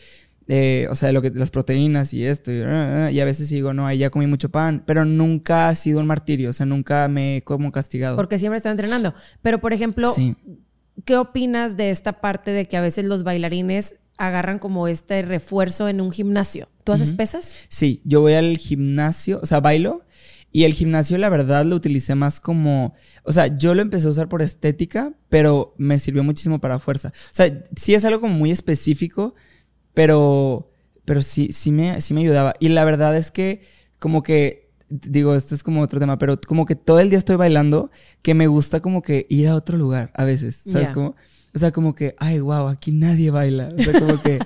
[0.49, 2.51] eh, o sea, de lo que, las proteínas y esto.
[2.53, 4.83] Y, ah, ah, y a veces digo, no, ahí ya comí mucho pan.
[4.87, 6.51] Pero nunca ha sido un martirio.
[6.51, 8.17] O sea, nunca me he como castigado.
[8.17, 9.15] Porque siempre está entrenando.
[9.41, 10.35] Pero, por ejemplo, Sí.
[11.05, 15.89] ¿qué opinas de esta parte de que a veces los bailarines agarran como este refuerzo
[15.89, 16.69] en un gimnasio?
[16.85, 17.57] ¿Tú haces pesas?
[17.69, 20.05] Sí, yo voy al gimnasio, o sea, bailo.
[20.55, 22.95] Y el gimnasio, la verdad, lo utilicé más como.
[23.25, 27.09] O sea, yo lo empecé a usar por estética, pero me sirvió muchísimo para fuerza.
[27.09, 29.35] O sea, sí es algo como muy específico,
[29.95, 30.69] pero.
[31.05, 32.55] Pero sí, sí me, sí me ayudaba.
[32.61, 33.63] Y la verdad es que,
[33.99, 34.71] como que.
[34.89, 37.91] Digo, esto es como otro tema, pero como que todo el día estoy bailando,
[38.21, 40.57] que me gusta como que ir a otro lugar a veces.
[40.57, 40.95] ¿Sabes Ya.
[40.95, 41.17] cómo?
[41.55, 43.73] O sea, como que, ay, wow, aquí nadie baila.
[43.79, 44.39] O sea, como que,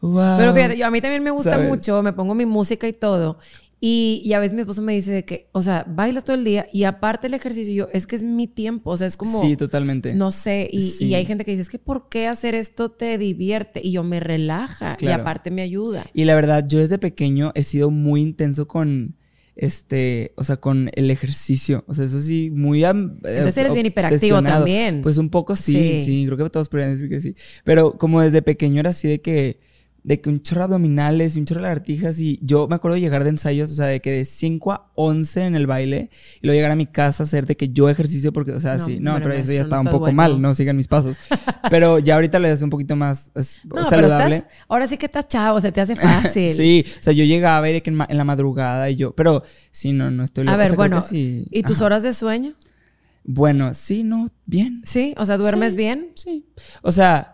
[0.00, 0.36] wow.
[0.38, 1.68] Pero fíjate, yo, a mí también me gusta ¿Sabes?
[1.68, 3.38] mucho, me pongo mi música y todo.
[3.84, 6.44] Y, y a veces mi esposo me dice de que, o sea, bailas todo el
[6.44, 9.40] día y aparte el ejercicio, yo, es que es mi tiempo, o sea, es como,
[9.40, 10.14] Sí, totalmente.
[10.14, 11.06] no sé, y, Sí.
[11.06, 13.80] y hay gente que dice, es que ¿por qué hacer esto te divierte?
[13.82, 16.06] Y yo me relaja y aparte me ayuda.
[16.14, 19.16] Y la verdad, yo desde pequeño he sido muy intenso con
[19.56, 21.84] este, o sea, con el ejercicio.
[21.86, 25.02] O sea, eso sí, muy am- Entonces eres bien hiperactivo también.
[25.02, 26.04] Pues un poco sí, Sí.
[26.04, 27.34] sí, creo que todos podrían decir que sí.
[27.64, 29.60] Pero como desde pequeño era así de que
[30.04, 32.96] de que un chorro de abdominales y un chorro de lagartijas y yo me acuerdo
[32.96, 36.10] de llegar de ensayos, o sea, de que de 5 a 11 en el baile
[36.40, 38.78] y luego llegar a mi casa a hacer de que yo ejercicio porque, o sea,
[38.78, 40.16] No, sí, no, pero eso ya no estaba un poco bueno.
[40.16, 41.16] mal, no sigan mis pasos.
[41.70, 44.36] pero ya ahorita lo hace un poquito más es, No, saludable.
[44.38, 46.52] estás, ahora sí que estás chavo, se te hace fácil.
[46.54, 49.12] Sí, o sea, yo llegaba y de que en, ma- en la madrugada y yo,
[49.14, 51.46] pero sí, no, no estoy A loco, ver, o sea, creo bueno, sí.
[51.50, 51.84] ¿y tus Ajá.
[51.86, 52.54] horas de sueño?
[53.24, 54.82] Bueno, sí, no, bien.
[54.84, 55.76] Sí, o sea, ¿duermes Sí.
[55.76, 56.10] bien?
[56.16, 56.44] Sí.
[56.82, 57.31] O sea,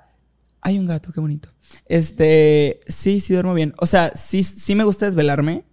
[0.69, 1.49] hay un gato, qué bonito.
[1.87, 3.75] Este, sí, sí duermo bien.
[3.79, 5.65] O sea, sí, sí me gusta desvelarme,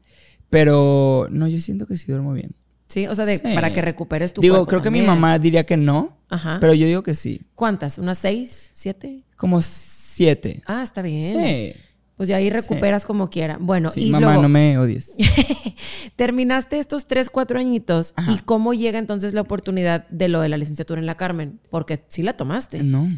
[0.50, 2.56] pero no, yo siento que sí duermo bien.
[2.88, 3.54] Sí, o sea, de- Sí.
[3.56, 6.58] para que recuperes tu digo, creo que mi mamá diría que no, Ajá.
[6.62, 7.42] pero yo digo que sí.
[7.56, 7.98] ¿Cuántas?
[7.98, 8.72] ¿Unas seis?
[8.74, 9.24] ¿Siete?
[9.38, 10.62] Como siete.
[10.66, 11.24] Ah, está bien.
[11.24, 11.74] Sí.
[12.16, 13.58] Pues ya ahí recuperas como quiera.
[13.60, 15.12] Bueno, Sí, y mamá, luego no me odies.
[16.16, 18.14] terminaste estos tres, cuatro añitos.
[18.16, 18.32] Ajá.
[18.32, 21.60] ¿Y cómo llega entonces la oportunidad de lo de la licenciatura en la Carmen?
[21.70, 22.84] Porque sí la tomaste.
[22.84, 23.10] no.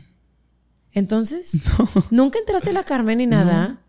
[0.97, 1.59] Entonces,
[2.11, 3.81] nunca entraste a la Carmen ni nada.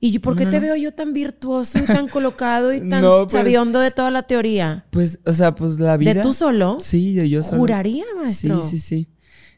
[0.00, 3.32] ¿Y por qué No, te veo yo tan virtuoso y tan colocado y tan pues-
[3.32, 4.84] sabiondo de toda la teoría?
[4.90, 6.14] Pues, o sea, pues la vida.
[6.14, 6.78] ¿De tú solo?
[6.80, 7.58] Sí, de yo solo.
[7.58, 8.62] Juraría, maestro.
[8.62, 9.08] Sí, sí, sí.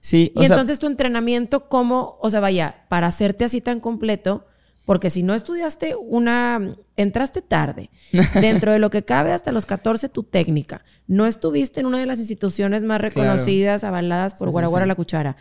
[0.00, 2.16] Sí, o Y sea, entonces tu entrenamiento, ¿cómo?
[2.20, 4.46] O sea, vaya, para hacerte así tan completo,
[4.84, 7.90] porque si no estudiaste una, entraste tarde,
[8.40, 12.06] dentro de lo que cabe hasta los 14 tu técnica, no estuviste en una de
[12.06, 13.14] las instituciones más Claro.
[13.14, 14.88] reconocidas, avaladas por Sí, sí, Guaraguara sí.
[14.88, 15.36] la Cuchara.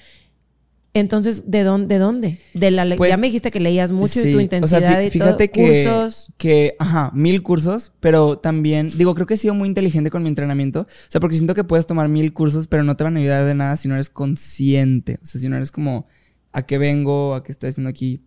[0.96, 1.94] Entonces, ¿de dónde?
[1.94, 2.40] ¿De dónde?
[2.54, 5.08] De la Pues, ya me dijiste que leías mucho y tu intensidad o sea, fí-
[5.08, 6.32] y fíjate todo, que, cursos.
[6.38, 10.30] que, ajá, mil cursos, pero también, digo, creo que he sido muy inteligente con mi
[10.30, 13.20] entrenamiento, o sea, porque siento que puedes tomar mil cursos, pero no te van a
[13.20, 16.08] ayudar de nada si no eres consciente, o sea, si no eres como,
[16.54, 17.36] ¿a qué vengo?
[17.36, 18.22] ¿A qué estoy haciendo aquí?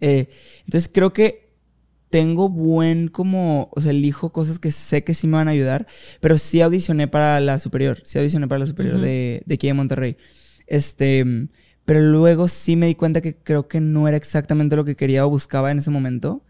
[0.00, 0.28] Eh,
[0.66, 1.48] entonces, creo que
[2.10, 5.88] tengo buen como, o sea, elijo cosas que sé que sí me van a ayudar,
[6.20, 9.74] pero sí audicioné para la superior, sí audicioné para la superior de, de aquí de
[9.74, 10.16] Monterrey.
[10.68, 11.24] Este,
[11.88, 15.24] pero luego sí me di cuenta que creo que no era exactamente lo que quería
[15.24, 16.42] o buscaba en ese momento.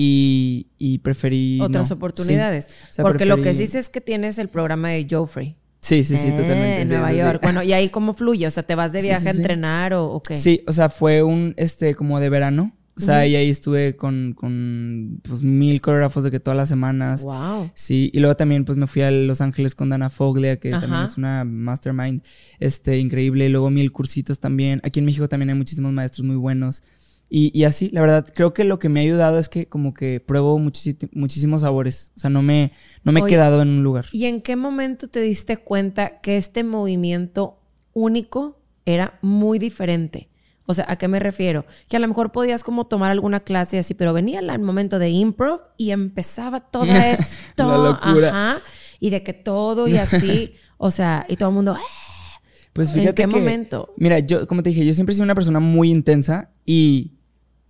[0.00, 1.60] y, y preferí...
[1.60, 1.96] Otras no.
[1.96, 2.66] oportunidades.
[2.66, 2.72] Sí.
[2.88, 5.56] O sea, Porque lo que preferí- sí sé es que tienes el programa de Joffrey.
[5.80, 6.80] Sí, sí, sí, Eh, totalmente.
[6.82, 7.20] En sí, Nueva sí, sí.
[7.20, 7.40] York.
[7.42, 8.46] Bueno, ¿y ahí cómo fluye?
[8.46, 9.38] O sea, ¿te vas de Sí, viaje sí, a sí.
[9.40, 10.36] entrenar o, o qué?
[10.36, 12.72] Sí, o sea, fue un, este, como de verano.
[12.98, 13.26] O sea, Ujú.
[13.28, 17.22] y ahí estuve con, con, pues, mil coreógrafos de que todas las semanas.
[17.22, 17.70] Wow.
[17.74, 20.92] Sí, y luego también, pues, me fui a Los Ángeles con Dana Foglia, que también
[20.94, 21.04] Ajá.
[21.04, 22.22] es una mastermind,
[22.58, 23.46] este, increíble.
[23.46, 24.80] Y luego mil cursitos también.
[24.82, 26.82] Aquí en México también hay muchísimos maestros muy buenos.
[27.30, 29.92] Y, y así, la verdad, creo que lo que me ha ayudado es que como
[29.94, 32.10] que pruebo muchísi- muchísimos sabores.
[32.16, 32.72] O sea, no me,
[33.04, 34.06] no me he Oye, quedado en un lugar.
[34.12, 37.60] ¿Y en qué momento te diste cuenta que este movimiento
[37.92, 40.30] único era muy diferente?
[40.70, 41.64] O sea, ¿a qué me refiero?
[41.88, 44.98] Que a lo mejor podías como tomar alguna clase y así, pero venía el momento
[44.98, 47.66] de improv y empezaba todo esto.
[47.66, 48.28] La locura.
[48.28, 48.60] Ajá,
[49.00, 50.52] y de que todo y así.
[50.76, 51.74] o sea, y todo el mundo.
[51.74, 52.40] "Ah".
[52.74, 53.94] Pues ¿En fíjate qué que, momento?
[53.96, 57.14] Mira, yo, como te dije, yo siempre he sido una persona muy intensa y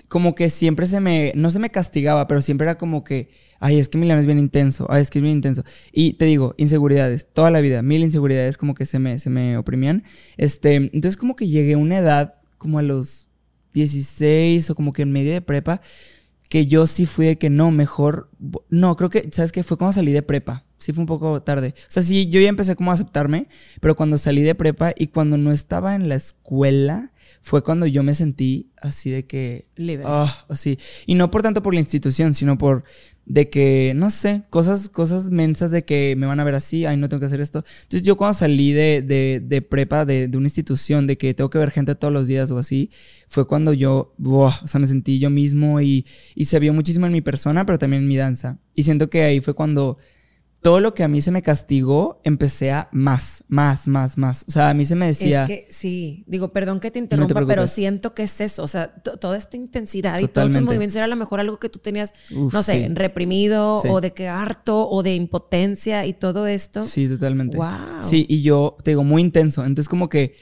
[0.09, 3.31] como que siempre se me, no se me castigaba, pero siempre era como que,
[3.61, 5.63] ay, es que Milano es bien intenso, ay, es que es bien intenso.
[5.93, 9.57] Y te digo, inseguridades, toda la vida, mil inseguridades como que se me, se me
[9.57, 10.03] oprimían.
[10.37, 13.29] Este, entonces como que llegué a una edad como a los
[13.75, 15.81] 16 o como que en medio de prepa,
[16.49, 18.31] que yo sí fui de que no, mejor,
[18.71, 19.63] no, creo que, ¿sabes qué?
[19.63, 21.75] Fue cuando salí de prepa, sí fue un poco tarde.
[21.77, 23.49] O sea, sí, yo ya empecé como a aceptarme,
[23.81, 27.13] pero cuando salí de prepa y cuando no estaba en la escuela,
[27.43, 30.05] fue cuando yo me sentí así de que, Libre.
[30.07, 30.79] ah, así.
[31.07, 32.85] Y no por tanto por la institución, sino por
[33.29, 36.97] de que, no sé, cosas, cosas mensas de que me van a ver así, ay,
[36.97, 37.63] no tengo que hacer esto.
[37.83, 41.51] Entonces yo cuando salí de, de, de prepa, de, de una institución, de que tengo
[41.51, 42.91] que ver gente todos los días o así,
[43.29, 47.13] fue cuando yo, o sea, me sentí yo mismo y, y se vio muchísimo en
[47.13, 48.59] mi persona, pero también en mi danza.
[48.75, 49.99] Y siento que ahí fue cuando
[50.61, 54.45] todo lo que a mí se me castigó, empecé a más, más, más, más.
[54.49, 55.43] O sea, a mí se me decía...
[55.45, 58.93] Es que sí, digo, perdón que te interrumpa, pero siento que es eso, o sea,
[59.03, 61.79] to- toda esta intensidad y todos estos movimientos era a lo mejor algo que tú
[61.79, 62.95] tenías, Uf, no sé, sí.
[62.95, 63.89] reprimido Sí.
[63.91, 66.83] o de que harto o de impotencia y todo esto.
[66.85, 67.57] Sí, totalmente.
[67.57, 68.03] Wow.
[68.03, 69.65] Sí, y yo te digo, muy intenso.
[69.65, 70.35] Entonces, como que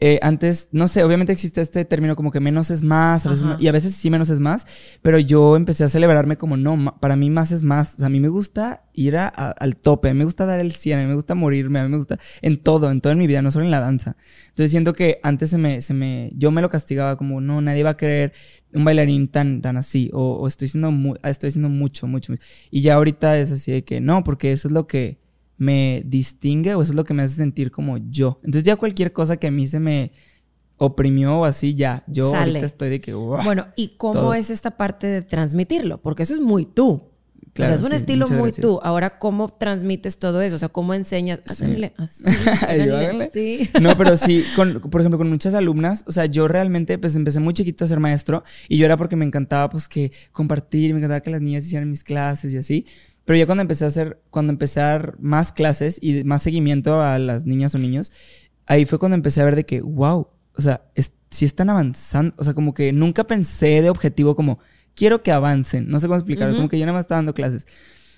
[0.00, 3.44] eh, antes, no sé, obviamente existe este término como que menos es más, a veces
[3.58, 4.64] y a veces sí menos es más,
[5.02, 7.94] pero yo empecé a celebrarme como no, para mí más es más.
[7.94, 10.46] O sea, a mí me gusta ir a- a- al tope, a mí me gusta
[10.46, 13.00] dar el 100, a mí me gusta morirme, a mí me gusta en todo, en
[13.00, 14.16] todo en mi vida, no solo en la danza.
[14.50, 17.82] Entonces siento que antes se me, se me, yo me lo castigaba como, no, nadie
[17.82, 18.32] va a querer
[18.72, 22.34] un bailarín tan, tan así, o, o estoy haciendo, mu- estoy haciendo mucho, mucho.
[22.70, 25.18] Y ya ahorita es así de que no, porque eso es lo que
[25.58, 28.38] me distingue o eso es lo que me hace sentir como yo.
[28.44, 30.12] Entonces ya cualquier cosa que a mí se me
[30.78, 32.52] oprimió o así, ya, yo Sale.
[32.52, 33.12] ahorita estoy de que.
[33.12, 34.34] Bueno, ¿y cómo Todo.
[34.34, 36.00] es esta parte de transmitirlo?
[36.00, 37.02] Porque eso es muy tú.
[37.54, 38.64] Claro, o sea, es un sí, estilo muy gracias.
[38.64, 38.78] tú.
[38.84, 40.54] Ahora, ¿cómo transmites todo eso?
[40.54, 41.40] O sea, ¿cómo enseñas?
[41.46, 41.64] Sí.
[41.64, 42.22] Háganle así,
[42.62, 43.24] háganle háganle.
[43.24, 43.70] así.
[43.80, 47.40] No, pero sí, con, por ejemplo, con muchas alumnas, o sea, yo realmente, pues empecé
[47.40, 51.00] muy chiquito a ser maestro y yo era porque me encantaba, pues, que compartir, me
[51.00, 52.86] encantaba que las niñas hicieran mis clases y así.
[53.28, 57.02] Pero ya cuando empecé a hacer, cuando empecé a dar más clases y más seguimiento
[57.02, 58.10] a las niñas o niños,
[58.64, 62.34] ahí fue cuando empecé a ver de que, wow, o sea, es, si están avanzando,
[62.38, 64.60] o sea, como que nunca pensé de objetivo como,
[64.94, 67.66] quiero que avancen, no sé cómo explicarlo, como que yo nada más estaba dando clases.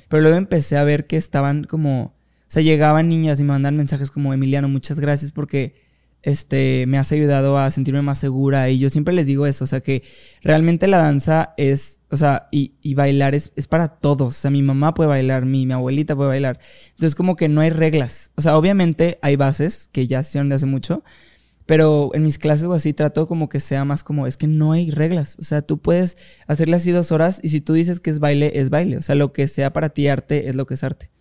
[0.09, 2.15] Pero luego empecé a ver que estaban como, o
[2.47, 5.75] sea, llegaban niñas y me mandan mensajes como, Emiliano, muchas gracias porque
[6.23, 8.69] este, me has ayudado a sentirme más segura.
[8.71, 10.03] Y yo siempre les digo eso, o sea, que
[10.43, 14.37] realmente la danza es, o sea, y, y bailar es, es para todos.
[14.37, 16.61] O sea, mi mamá puede bailar, mi, mi abuelita puede bailar.
[16.91, 18.31] Entonces, como que no hay reglas.
[18.37, 21.03] O sea, obviamente hay bases que ya se de hace mucho.
[21.71, 24.73] Pero en mis clases o así trato como que sea más como, es que no
[24.73, 25.39] hay reglas.
[25.39, 26.17] O sea, tú puedes
[26.49, 28.97] hacerle así dos horas y si tú dices que es baile, es baile.
[28.97, 31.13] O sea, lo que sea para ti arte es lo que es arte.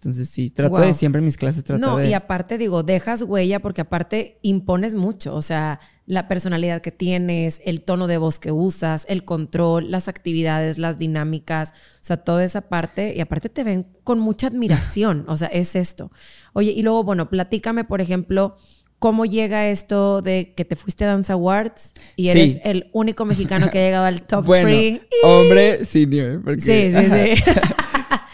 [0.00, 0.86] Entonces sí, trato Wow.
[0.86, 2.08] de siempre en mis clases tratar No, de...
[2.08, 7.60] y aparte digo, dejas huella porque aparte impones mucho, o sea, la personalidad que tienes,
[7.66, 12.42] el tono de voz que usas, el control, las actividades, las dinámicas, o sea, toda
[12.44, 16.10] esa parte y aparte te ven con mucha admiración, o sea, es esto.
[16.54, 18.56] Oye, y luego, bueno, platícame, por ejemplo,
[18.98, 22.30] cómo llega esto de que te fuiste a Dance Awards y Sí.
[22.30, 25.00] eres el único mexicano que ha llegado al top bueno, 3.
[25.24, 26.42] hombre senior.
[26.42, 27.52] Porque, Sí, sí, sí.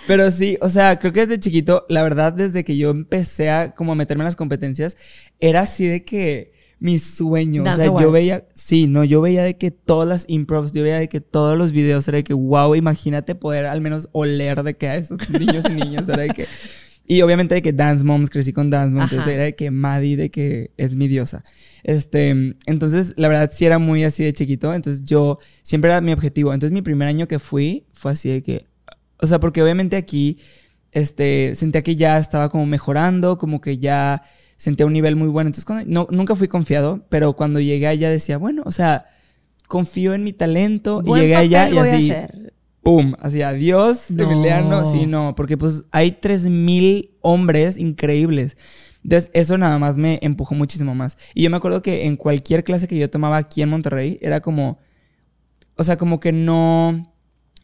[0.07, 3.75] Pero sí, o sea, creo que desde chiquito, la verdad, desde que yo empecé a
[3.75, 4.97] como a meterme en las competencias,
[5.41, 8.05] era así de que mi sueño, Dance o sea, Awards.
[8.05, 11.21] yo veía, sí, no, yo veía de que todas las improvs, yo veía de que
[11.21, 14.97] todos los videos era de que, wow, imagínate poder al menos oler de que a
[14.97, 16.47] esos niños y niñas, era de que...
[17.09, 20.17] Y obviamente de que Dance Moms, crecí con Dance Moms, entonces era de que Maddie,
[20.17, 21.45] de que es mi diosa.
[21.85, 22.31] Este,
[22.67, 26.53] entonces, la verdad, sí era muy así de chiquito, entonces yo, siempre era mi objetivo.
[26.53, 28.67] Entonces, mi primer año que fui, fue así de que,
[29.21, 30.39] o sea, porque obviamente aquí,
[30.93, 34.23] este, sentía que ya estaba como mejorando, como que ya
[34.57, 35.49] sentía un nivel muy bueno.
[35.49, 39.07] Entonces, cuando, no, nunca fui confiado, pero cuando llegué allá decía, bueno, o sea,
[39.69, 41.03] confío en mi talento.
[41.03, 42.13] Buen y llegué allá y así.
[42.87, 43.15] ¡pum!
[43.19, 44.23] Así, adiós, No.
[44.23, 44.85] Emiliano.
[44.85, 48.57] Sí, no, porque pues hay 3000 hombres increíbles.
[49.03, 51.19] Entonces, eso nada más me empujó muchísimo más.
[51.35, 54.41] Y yo me acuerdo que en cualquier clase que yo tomaba aquí en Monterrey, era
[54.41, 54.79] como.
[55.75, 57.03] O sea, como que no.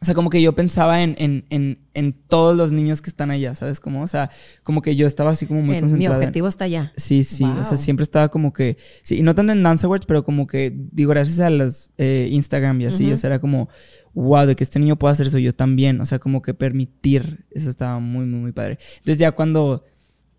[0.02, 3.30] O sea, como que yo pensaba en, en, en, en todos los niños que están
[3.30, 3.78] allá, ¿sabes?
[3.78, 4.30] Como, o sea,
[4.64, 6.16] como que yo estaba así como muy En- mi concentrada.
[6.16, 6.92] en- objetivo está allá.
[6.96, 10.04] Sí, sí, o sea, siempre estaba como que, sí, y no tanto en Dance Awards,
[10.06, 13.14] pero como que, digo, gracias a los eh, Instagram y así, Ujú.
[13.14, 13.68] o sea, era como,
[14.14, 17.44] wow, de que este niño pueda hacer eso yo también, o sea, como que permitir,
[17.52, 18.78] eso estaba muy, muy, muy padre.
[18.98, 19.84] Entonces ya cuando,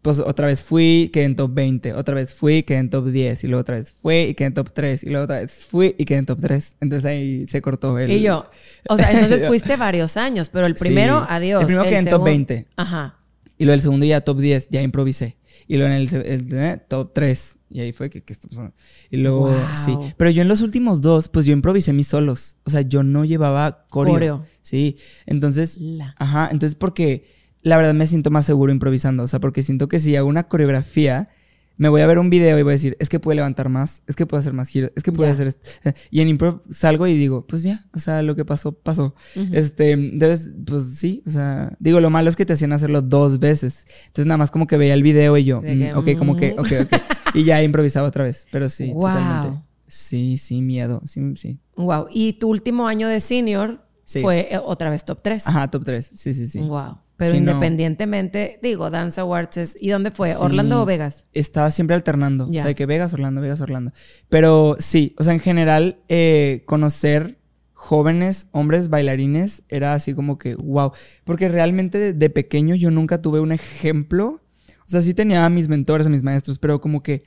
[0.03, 3.43] pues otra vez fui, quedé en top 20, otra vez fui, quedé en top 10,
[3.43, 5.95] y luego otra vez fui y quedé en top 3, y luego otra vez fui
[5.97, 6.77] y quedé en top 3.
[6.81, 8.11] Entonces ahí se cortó el...
[8.11, 8.45] Y yo,
[8.89, 10.83] o sea, entonces fuiste varios años, pero el Sí.
[10.83, 11.61] primero, adiós.
[11.61, 12.67] El primero quedé en top segundo- 20.
[12.75, 13.15] Ajá.
[13.57, 15.37] Y luego el segundo ya top 10, ya improvisé.
[15.67, 17.55] Y luego en el, eh, top 3.
[17.69, 18.73] Y ahí fue que, ¿qué está pasando?
[19.09, 19.55] Y luego, Wow.
[19.85, 19.97] sí.
[20.17, 22.57] Pero yo en los últimos dos, pues yo improvisé mis solos.
[22.65, 24.13] O sea, yo no llevaba coreo.
[24.13, 24.45] Coreo.
[24.61, 24.97] Sí.
[25.25, 26.13] Entonces, La.
[26.19, 26.49] ajá.
[26.51, 27.25] Entonces, porque
[27.63, 29.23] la verdad me siento más seguro improvisando.
[29.23, 31.30] O sea, porque siento que si hago una coreografía,
[31.76, 34.04] me voy a ver un video y voy a decir, es que puede levantar más,
[34.06, 35.67] es que puede hacer más giros, es que puede hacer esto.
[36.12, 39.15] Y en improv salgo y digo, pues ya, o sea, lo que pasó, pasó.
[39.52, 43.39] Este, entonces, pues sí, o sea, digo, lo malo es que te hacían hacerlo dos
[43.39, 43.88] veces.
[44.08, 46.60] Entonces, nada más como que veía el video y yo, mm, ok, como que, mm.
[46.60, 47.02] ok, ok.
[47.36, 49.02] Y ya improvisaba otra vez, pero sí, Wow.
[49.02, 49.63] totalmente.
[49.88, 51.60] Sí, sí, miedo, sí, sí.
[51.76, 52.08] Wow.
[52.12, 54.19] Y tu último año de senior Sí.
[54.21, 55.47] fue eh, otra vez top 3.
[55.47, 56.60] Ajá, top 3, sí, sí, sí.
[56.60, 56.97] Wow.
[57.29, 57.51] Pero no.
[57.51, 59.77] independientemente, digo, Dance Awards es...
[59.79, 60.31] ¿Y dónde fue?
[60.31, 60.38] Sí.
[60.39, 61.25] ¿Orlando o Vegas?
[61.33, 62.62] Estaba siempre alternando, Ya.
[62.62, 63.91] o sea, de que Vegas, Orlando, Vegas, Orlando.
[64.29, 67.38] Pero sí, o sea, en general, eh, conocer
[67.73, 70.93] jóvenes, hombres bailarines, era así como que, wow.
[71.25, 74.41] Porque realmente de, de pequeño yo nunca tuve un ejemplo.
[74.86, 77.23] O sea, sí tenía a mis mentores, a mis maestros, pero como que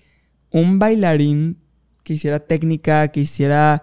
[0.50, 1.58] un bailarín
[2.04, 3.82] que hiciera técnica, que hiciera,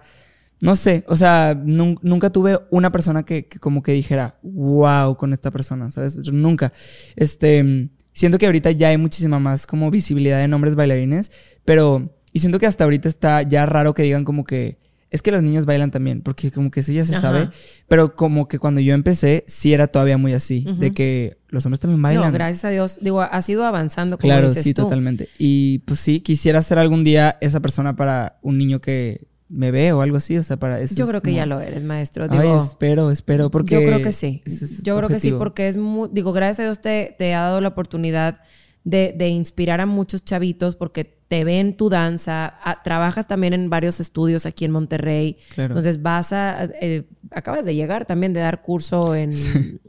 [0.64, 5.16] no sé, o sea, nun- nunca tuve una persona que, que como que dijera, wow,
[5.16, 6.22] con esta persona, ¿sabes?
[6.22, 6.72] Yo Nunca.
[7.16, 11.30] Este, siento que ahorita ya hay muchísima más como visibilidad en hombres bailarines,
[11.64, 14.78] pero, y siento que hasta ahorita está ya raro que digan como que,
[15.10, 17.20] es que los niños bailan también, porque como que eso ya se Ajá.
[17.20, 17.50] sabe,
[17.86, 21.78] pero como que cuando yo empecé, sí era todavía muy así, de que los hombres
[21.78, 22.24] también bailan.
[22.24, 22.98] No, gracias a Dios.
[23.00, 24.82] Digo, has ido avanzando, como Claro, dices sí, tú.
[24.82, 25.28] totalmente.
[25.38, 29.92] Y pues sí, quisiera ser algún día esa persona para un niño que me ve
[29.92, 30.94] o algo así, o sea, para eso.
[30.94, 32.26] Yo es creo que como- ya lo eres, maestro.
[32.28, 33.74] Ay, espero, espero, porque...
[33.76, 34.42] Yo creo que sí.
[34.44, 37.42] es Yo creo que sí, porque es muy, digo, gracias a Dios te, te ha
[37.42, 38.40] dado la oportunidad
[38.82, 43.70] de, de inspirar a muchos chavitos porque te ven tu danza, a- trabajas también en
[43.70, 45.72] varios estudios aquí en Monterrey, Claro.
[45.72, 49.30] entonces vas a, eh, acabas de llegar también de dar curso en,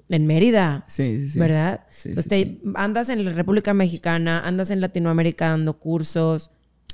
[0.09, 1.39] en Mérida, Sí, sí, sí.
[1.39, 1.81] ¿verdad?
[1.89, 6.51] Sí, Entonces sí, te- andas en la República Mexicana, andas en Latinoamérica dando cursos,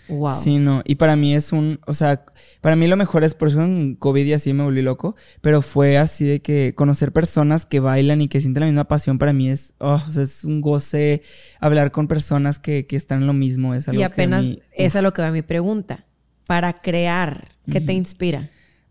[0.08, 0.34] wow.
[0.34, 0.82] Sí, no.
[0.86, 2.26] Y para mí es un, o sea,
[2.62, 5.62] para mí lo mejor es, por eso en COVID y así me volví loco, pero
[5.62, 9.34] fue así de que conocer personas que bailan y que sienten la misma pasión para
[9.34, 11.22] mí es, oh, o sea, es un goce
[11.60, 14.56] hablar con personas que, que están en lo mismo, es algo y apenas que a
[14.56, 16.06] mí, es a lo que va mi pregunta.
[16.48, 18.50] Para crear, ¿qué te inspira?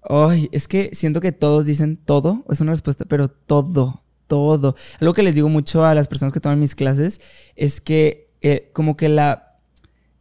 [0.08, 4.76] Ay, es que siento que todos dicen todo, es una respuesta, pero todo, todo.
[5.00, 7.20] Algo que les digo mucho a las personas que toman mis clases
[7.56, 9.49] es que eh, como que la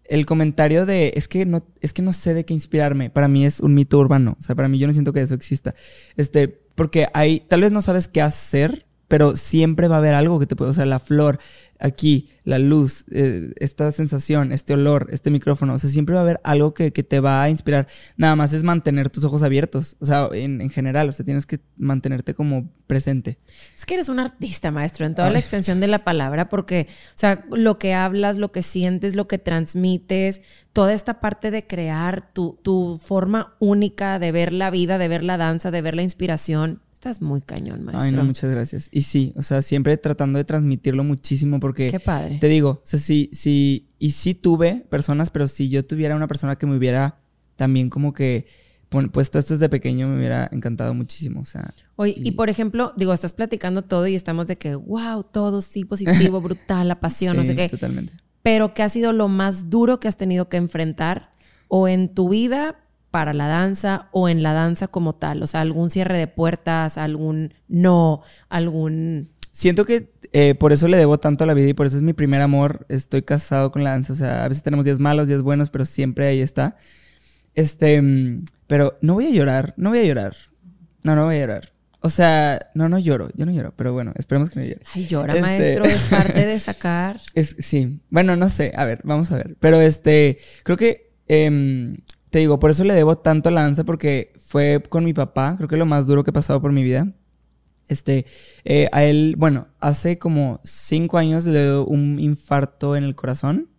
[0.09, 3.45] el comentario de es que no es que no sé de qué inspirarme, para mí
[3.45, 5.75] es un mito urbano, o sea, para mí yo no siento que eso exista.
[6.17, 10.39] Este, porque hay tal vez no sabes qué hacer, pero siempre va a haber algo
[10.39, 11.39] que te puede, o sea, la flor
[11.79, 16.23] aquí, la luz, eh, esta sensación, este olor, este micrófono, o sea, siempre va a
[16.23, 17.87] haber algo que, que te va a inspirar.
[18.17, 21.45] Nada más es mantener tus ojos abiertos, o sea, en, en general, o sea, tienes
[21.45, 23.39] que mantenerte como presente.
[23.75, 27.17] Es que eres un artista, maestro, en toda la extensión de la palabra, porque, o
[27.17, 32.31] sea, lo que hablas, lo que sientes, lo que transmites, toda esta parte de crear
[32.31, 36.03] tu, tu forma única de ver la vida, de ver la danza, de ver la
[36.03, 38.03] inspiración, estás muy cañón, maestro.
[38.05, 38.89] Ay, no, muchas gracias.
[38.91, 41.89] Y sí, o sea, siempre tratando de transmitirlo muchísimo porque...
[41.89, 42.39] Qué padre.
[42.41, 46.27] Te digo, o sea, sí, sí, y sí tuve personas, pero si yo tuviera una
[46.27, 47.21] persona que me hubiera
[47.55, 48.47] también como que
[49.13, 51.73] puesto esto desde pequeño, me hubiera encantado muchísimo, o sea...
[51.95, 55.61] Oye, y y- por ejemplo, digo, estás platicando todo y estamos de que, wow, todo
[55.61, 57.69] sí, positivo, brutal, la pasión, no sé qué.
[57.69, 58.11] Totalmente.
[58.41, 61.31] pero ¿qué ha sido lo más duro que has tenido que enfrentar
[61.69, 65.43] o en tu vida para la danza o en la danza como tal?
[65.43, 69.29] O sea, algún cierre de puertas, algún no, algún...
[69.51, 72.03] Siento que eh, por eso le debo tanto a la vida y por eso es
[72.03, 72.85] mi primer amor.
[72.89, 74.13] Estoy casado con la danza.
[74.13, 76.77] O sea, a veces tenemos días malos, días buenos, pero siempre ahí está.
[77.55, 80.35] Este, mm, pero no voy a llorar, no voy a llorar.
[81.03, 81.73] No, no voy a llorar.
[82.01, 84.81] O sea, no, no lloro, yo no lloro, pero bueno, esperemos que no llore.
[84.93, 87.19] Ay, llora, Este- maestro, es parte de sacar.
[87.33, 89.57] Es, sí, bueno, no sé, a ver, vamos a ver.
[89.59, 91.97] Pero este, creo que, em,
[92.29, 95.55] te digo, por eso le debo tanto a la danza porque fue con mi papá,
[95.57, 97.13] creo que lo más duro que he pasado por mi vida.
[97.87, 98.27] Este,
[98.65, 103.69] eh, a él, bueno, hace como cinco años le dio un infarto en el corazón.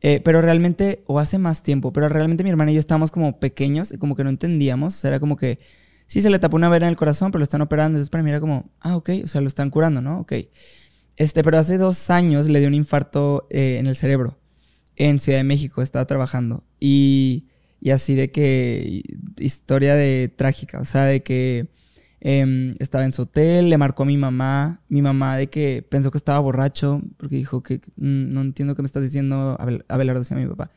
[0.00, 3.40] Eh, pero realmente, o hace más tiempo, pero realmente mi hermana y yo estábamos como
[3.40, 4.94] pequeños y como que no entendíamos.
[4.94, 5.58] O sea, era como que
[6.06, 7.96] sí se le tapó una vena en el corazón, pero lo están operando.
[7.96, 10.20] Entonces para mí era como, ah, ok, o sea, lo están curando, ¿no?
[10.20, 10.32] Ok.
[11.16, 14.38] Este, pero hace dos años le dio un infarto eh, en el cerebro
[14.98, 16.64] en Ciudad de México, estaba trabajando.
[16.80, 17.47] Y,
[17.80, 19.02] y así de que,
[19.38, 21.68] historia de trágica, o sea, de que
[22.20, 26.10] Em, estaba en su hotel, le marcó a mi mamá, mi mamá de que pensó
[26.10, 29.56] que estaba borracho, porque dijo que mm, no entiendo qué me estás diciendo,
[29.88, 30.72] Abelardo decía mi papá,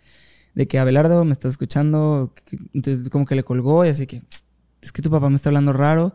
[0.54, 2.34] de que Abelardo me está escuchando,
[2.74, 4.22] entonces como que le colgó y así que,
[4.82, 6.14] es que tu papá me está hablando raro,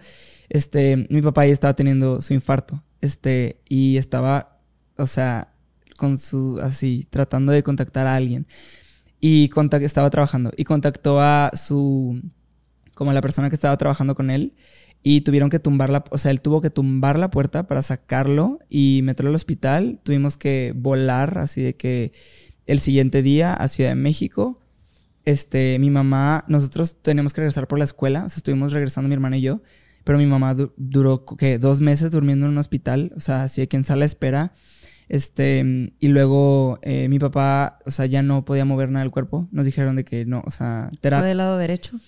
[0.48, 4.60] este, mi papá ya estaba teniendo su infarto, este, y estaba,
[4.96, 5.52] o sea,
[5.96, 8.46] con su, así, tratando de contactar a alguien,
[9.20, 9.50] y
[9.80, 12.20] estaba trabajando, y contactó a su,
[12.94, 14.54] como a la persona que estaba trabajando con él,
[15.02, 18.58] y tuvieron que tumbar la, o sea, él tuvo que tumbar la puerta para sacarlo
[18.68, 20.00] y meterlo al hospital.
[20.02, 22.10] Tuvimos que volar, así de que
[22.66, 24.60] el siguiente día a Ciudad de México.
[25.24, 29.14] Este, mi mamá, nosotros teníamos que regresar por la escuela, o sea, estuvimos regresando mi
[29.14, 29.60] hermana y yo,
[30.02, 33.68] pero mi mamá duró que dos meses durmiendo en un hospital, o sea, así de
[33.68, 34.54] que en sala de espera.
[35.08, 39.48] Este, y luego eh, mi papá, o sea, ya no podía mover nada del cuerpo.
[39.52, 41.22] Nos dijeron de que no, o sea, terapia.
[41.22, 41.98] ¿Fue del lado derecho?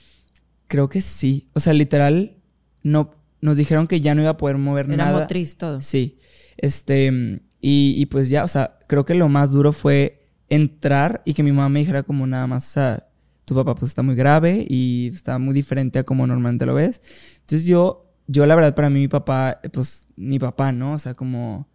[0.66, 1.48] Creo que sí.
[1.54, 2.36] O sea, literal,
[2.82, 5.10] no, nos dijeron que ya no iba a poder mover nada.
[5.10, 5.80] Era motriz todo.
[5.80, 6.18] Sí.
[6.56, 11.42] Este, y, pues ya, o sea, creo que lo más duro fue entrar y que
[11.42, 13.08] mi mamá me dijera como nada más, o sea,
[13.44, 17.02] tu papá pues está muy grave y está muy diferente a como normalmente lo ves.
[17.40, 20.94] Entonces yo, yo la verdad para mí mi papá, pues mi papá, ¿no?
[20.94, 21.68] O sea, como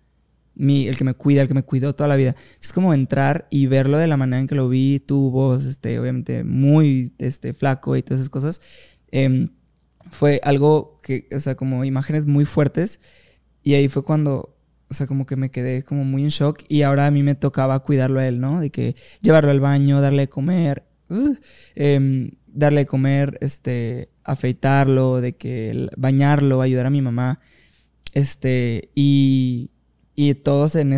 [0.55, 2.35] mi, el que me cuida, el que me cuidó toda la vida.
[2.61, 5.99] Es como entrar y verlo de la manera en que lo vi, tu voz, este,
[5.99, 8.61] obviamente muy, este, flaco y todas esas cosas.
[9.11, 9.49] Eh,
[10.11, 12.99] fue algo que, o sea, como imágenes muy fuertes.
[13.63, 14.55] Y ahí fue cuando,
[14.89, 16.63] o sea, como que me quedé como muy en shock.
[16.67, 18.61] Y ahora a mí me tocaba cuidarlo a él, ¿no?
[18.61, 21.35] De que llevarlo al baño, darle de comer, uh,
[21.75, 27.39] em, darle de comer, este, afeitarlo, de que bañarlo, ayudar a mi mamá.
[28.13, 29.71] Este, y,
[30.15, 30.93] y todos en,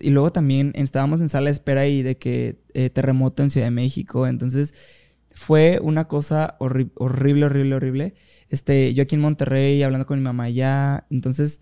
[0.00, 3.66] y luego también estábamos en sala de espera y de que eh, terremoto en Ciudad
[3.66, 4.26] de México.
[4.26, 4.74] Entonces
[5.34, 6.92] fue una cosa horrible,
[7.46, 8.14] horrible, horrible.
[8.48, 11.60] Este, yo aquí en Monterrey hablando con mi mamá ya, entonces,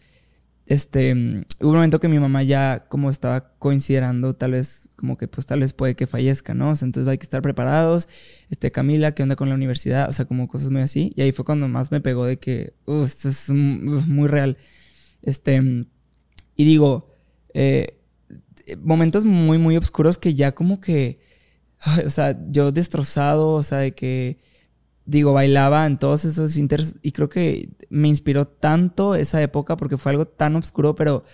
[0.66, 1.14] este,
[1.60, 5.46] hubo un momento que mi mamá ya como estaba considerando tal vez, como que pues
[5.46, 6.70] tal vez puede que fallezca, ¿no?
[6.70, 8.08] O sea, entonces hay que estar preparados.
[8.50, 10.08] Este, Camila, ¿qué onda con la universidad?
[10.08, 11.12] O sea, como cosas muy así.
[11.16, 14.58] Y ahí fue cuando más me pegó de que, uh, esto es muy real.
[15.22, 15.86] Este,
[16.56, 17.10] y digo,
[17.54, 17.98] eh,
[18.82, 21.20] momentos muy, muy oscuros que ya como que,
[22.06, 24.38] o sea, yo destrozado, o sea, de que
[25.04, 29.98] digo, bailaba en todos esos inters y creo que me inspiró tanto esa época porque
[29.98, 31.24] fue algo tan oscuro, pero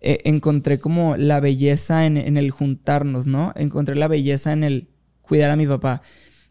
[0.00, 3.52] eh, encontré como la belleza en, el juntarnos, ¿no?
[3.56, 4.88] Encontré la belleza en el
[5.20, 6.02] cuidar a mi papá.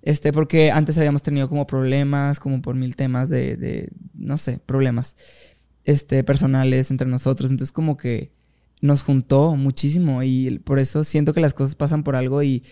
[0.01, 4.59] Este, porque antes habíamos tenido como problemas, como por mil temas de, de no sé,
[4.65, 5.17] problemas,
[5.83, 7.51] este, personales entre nosotros.
[7.51, 8.31] Entonces como que
[8.81, 12.63] nos juntó muchísimo y por eso siento que las cosas pasan por algo y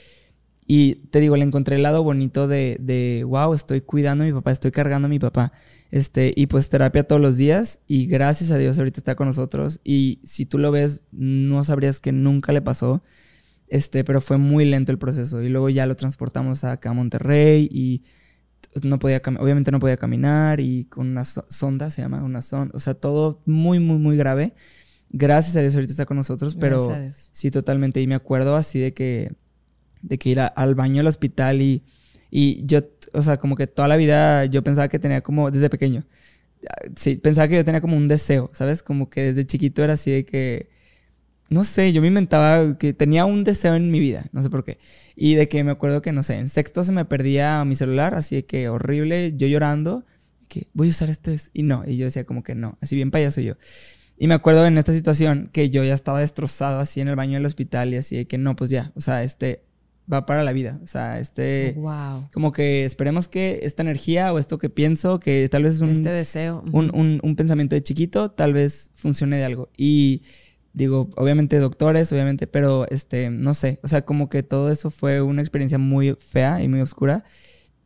[0.67, 4.33] y te digo, le encontré el lado bonito de, de, wow, estoy cuidando a mi
[4.33, 5.53] papá, estoy cargando a mi papá.
[5.91, 9.79] Este, y pues terapia todos los días y gracias a Dios ahorita está con nosotros.
[9.85, 13.01] Y si tú lo ves, no sabrías que nunca le pasó.
[13.69, 15.41] Este, pero fue muy lento el proceso.
[15.41, 18.03] Y luego ya lo transportamos acá a Monterrey y
[18.83, 22.71] no podía, obviamente no podía caminar y con una sonda, se llama una sonda.
[22.75, 24.53] O sea, todo muy, muy, muy grave.
[25.09, 26.95] Gracias a Dios ahorita está con nosotros, pero
[27.31, 28.01] sí, totalmente.
[28.01, 29.35] Y me acuerdo así de que
[30.01, 31.83] de que ir al baño del hospital y,
[32.29, 32.81] y yo,
[33.13, 36.05] o sea, como que toda la vida yo pensaba que tenía como, desde pequeño,
[36.95, 38.83] sí, pensaba que yo tenía como un deseo, ¿sabes?
[38.83, 40.69] Como que desde chiquito era así de que,
[41.49, 44.63] no sé, yo me inventaba que tenía un deseo en mi vida, no sé por
[44.63, 44.77] qué.
[45.15, 48.13] Y de que me acuerdo que, no sé, en sexto se me perdía mi celular,
[48.15, 50.05] así de que horrible, yo llorando,
[50.47, 53.11] que voy a usar este, y no, y yo decía como que no, así bien
[53.11, 53.55] payaso yo.
[54.17, 57.35] Y me acuerdo en esta situación que yo ya estaba destrozado así en el baño
[57.35, 59.63] del hospital y así de que no, pues ya, o sea, este,
[60.11, 60.79] va para la vida.
[60.83, 61.73] O sea, este.
[61.77, 62.29] Wow.
[62.33, 65.91] Como que esperemos que esta energía o esto que pienso, que tal vez es un.
[65.91, 66.63] Este deseo.
[66.71, 69.69] un, un, pensamiento de chiquito, tal vez funcione de algo.
[69.77, 70.23] Y
[70.77, 73.79] digo, obviamente doctores, obviamente, pero este, no sé.
[73.83, 77.23] O sea, como que todo eso fue una experiencia muy fea y muy oscura.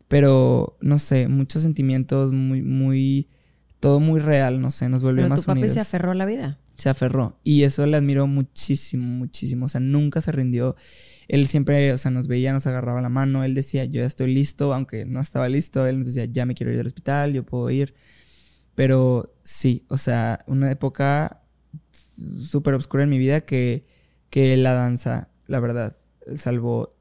[0.07, 3.29] Pero, no sé, muchos sentimientos muy, muy.
[3.79, 6.59] Todo muy real, no sé, nos volvió más tu papi se aferró a la vida.
[6.77, 7.39] Se aferró.
[7.43, 9.65] Y eso le admiró muchísimo, muchísimo.
[9.65, 10.75] O sea, nunca se rindió
[11.27, 14.33] él siempre, o sea, nos veía, nos agarraba la mano, él decía, yo ya estoy
[14.33, 17.45] listo, aunque no estaba listo, él nos decía, ya me quiero ir al hospital, yo
[17.45, 17.95] puedo ir.
[18.75, 21.40] Pero sí, o sea, una época
[22.39, 23.86] súper oscura en mi vida que,
[24.30, 25.97] que la danza, la verdad,
[26.36, 26.95] salvó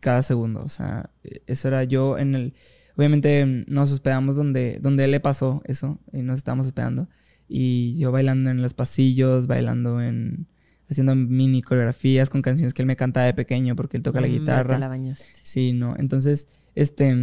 [0.00, 0.62] cada segundo.
[0.62, 1.10] O sea,
[1.46, 2.54] eso era yo en el...
[2.96, 7.08] Obviamente nos hospedamos donde, donde él le pasó eso y nos estábamos hospedando.
[7.48, 10.46] Y yo bailando en los pasillos, bailando en...
[10.88, 14.28] haciendo mini coreografías con canciones que él me cantaba de pequeño porque él toca la
[14.28, 14.78] guitarra.
[14.78, 15.94] La sí, no.
[15.98, 17.14] Entonces, este,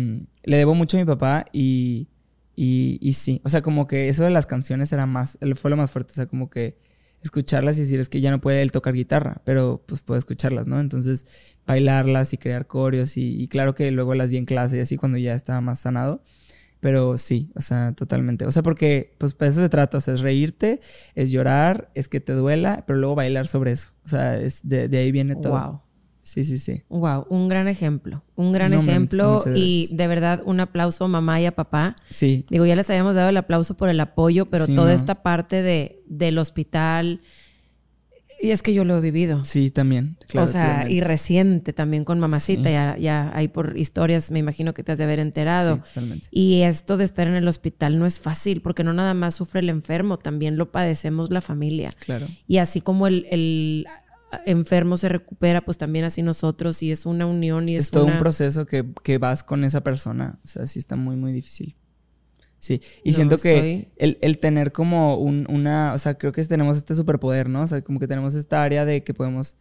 [0.44, 2.08] le debo mucho a mi papá y,
[2.56, 3.42] y, y sí.
[3.44, 6.12] O sea, como que eso de las canciones era más, fue lo más fuerte.
[6.12, 6.78] O sea, como que
[7.24, 10.68] escucharlas y decir es que ya no puede él tocar guitarra, pero pues puede escucharlas,
[10.68, 10.80] ¿no?
[10.80, 11.26] Entonces
[11.66, 15.18] bailarlas y crear coreos y, claro que luego las di en clase y así cuando
[15.18, 16.22] ya estaba más sanado.
[16.82, 18.46] Pero sí, o sea, totalmente.
[18.46, 20.82] O sea, porque pues para eso se trata, o sea, es reírte,
[21.16, 23.88] es llorar, es que te duela, pero luego bailar sobre eso.
[24.04, 25.58] O sea, es de, de ahí viene todo.
[25.58, 25.82] Wow.
[26.24, 26.84] Sí, sí, sí.
[26.88, 28.24] Wow, un gran ejemplo.
[28.36, 31.96] Un gran ejemplo y de verdad un aplauso a mamá y a papá.
[32.10, 32.46] Sí.
[32.50, 36.02] Digo, ya les habíamos dado el aplauso por el apoyo, pero toda esta parte de,
[36.08, 37.22] del hospital.
[38.42, 39.46] Y es que yo lo he vivido.
[39.46, 40.18] Sí, también.
[40.36, 42.70] o sea, y reciente también con mamacita.
[42.70, 45.76] Ya, ya hay por historias, me imagino que te has de haber enterado.
[45.76, 46.28] Sí, totalmente.
[46.32, 49.60] Y esto de estar en el hospital no es fácil, porque no nada más sufre
[49.60, 51.92] el enfermo, también lo padecemos la familia.
[52.00, 52.28] Claro.
[52.48, 53.88] Y así como el, el
[54.46, 58.06] enfermo se recupera, pues también así nosotros y es una unión y es, es todo
[58.06, 60.40] un proceso que, que, vas con esa persona.
[60.44, 61.76] O sea, sí está muy, muy difícil.
[62.60, 66.78] Sí, y siento que el, el, tener como un, una, o sea, creo que tenemos
[66.78, 67.64] este superpoder, ¿no?
[67.64, 69.58] O sea, como que tenemos esta área de que podemos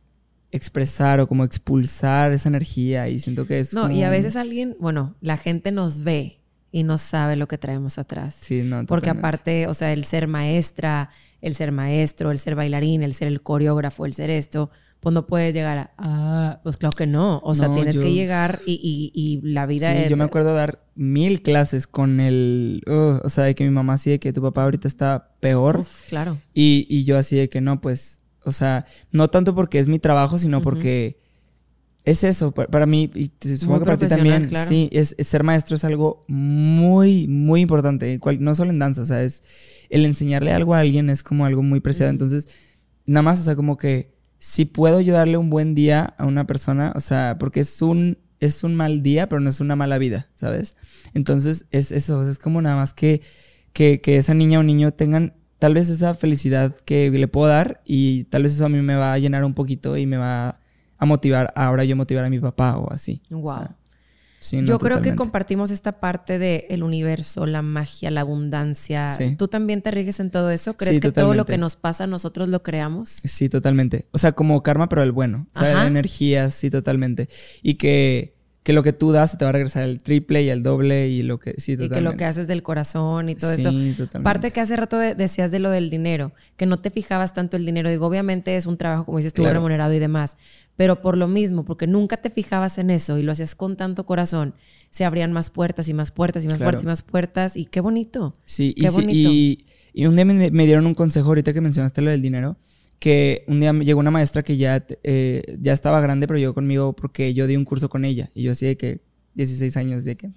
[0.52, 3.74] expresar o como expulsar esa energía y siento que es...
[3.74, 7.58] No, y a veces alguien, bueno, la gente nos ve y no sabe lo que
[7.58, 8.36] traemos atrás.
[8.40, 8.86] Sí, no.
[8.86, 11.10] Porque aparte, o sea, el ser maestra,
[11.42, 14.70] el ser maestro, el ser bailarín, el ser el coreógrafo, el ser esto,
[15.00, 17.40] pues no puedes llegar a, ah, pues claro que no.
[17.42, 20.84] O sea, tienes que llegar y, y, y la vida sí, yo me acuerdo dar
[20.94, 24.40] mil clases con el, uh, o sea, de que mi mamá así de que tu
[24.40, 25.84] papá ahorita está peor.
[26.08, 26.38] claro.
[26.54, 29.98] Y, y yo así de que no, pues, o sea, no tanto porque es mi
[29.98, 31.21] trabajo, sino porque
[32.04, 35.84] es eso, para, mí, y supongo que para ti también, sí, es, ser maestro es
[35.84, 39.44] algo muy, muy importante, no solo en danza, o sea, es
[39.88, 42.48] el enseñarle algo a alguien es como algo muy preciado, entonces,
[43.06, 46.92] nada más, o sea, como que si puedo ayudarle un buen día a una persona,
[46.96, 50.28] o sea, porque es un, es un mal día, pero no es una mala vida,
[50.34, 50.76] ¿sabes?
[51.14, 53.22] Entonces, es eso, es como nada más que,
[53.72, 57.82] que, que esa niña o niño tengan tal vez esa felicidad que le puedo dar
[57.84, 60.58] y tal vez eso a mí me va a llenar un poquito y me va
[61.02, 63.22] a motivar, ahora yo motivar a mi papá o así.
[63.28, 63.70] Wow.
[64.64, 69.08] yo creo que compartimos esta parte del el universo, la magia, la abundancia.
[69.36, 70.76] ¿Tú también te riges en todo eso?
[70.76, 73.10] ¿Crees que todo lo que nos pasa nosotros lo creamos?
[73.24, 74.06] Sí, totalmente.
[74.12, 75.48] O sea, como karma, pero el bueno.
[75.56, 77.28] O sea, energía, sí, totalmente.
[77.62, 80.62] Y que que lo que tú das te va a regresar el triple y el
[80.62, 81.94] doble y lo que sí totalmente.
[81.94, 83.70] Y que lo que haces del corazón y todo esto.
[83.70, 84.20] Totalmente.
[84.20, 87.66] Parte que hace rato decías de lo del dinero, que no te fijabas tanto el
[87.66, 87.90] dinero.
[87.90, 90.36] Digo, obviamente es un trabajo como dices tú remunerado y demás,
[90.76, 94.06] pero por lo mismo, porque nunca te fijabas en eso y lo hacías con tanto
[94.06, 94.54] corazón,
[94.90, 97.80] se abrían más puertas y más puertas y más puertas y más puertas y qué
[97.80, 98.32] bonito.
[98.44, 99.30] Sí, qué y, bonito.
[99.30, 102.56] y, y, un día me, me dieron un consejo ahorita que mencionaste lo del dinero
[103.02, 106.92] que un día llegó una maestra que ya, eh, ya estaba grande, pero llegó conmigo
[106.92, 108.30] porque yo di un curso con ella.
[108.32, 109.00] Y yo así de que,
[109.34, 110.30] 16 años, de que...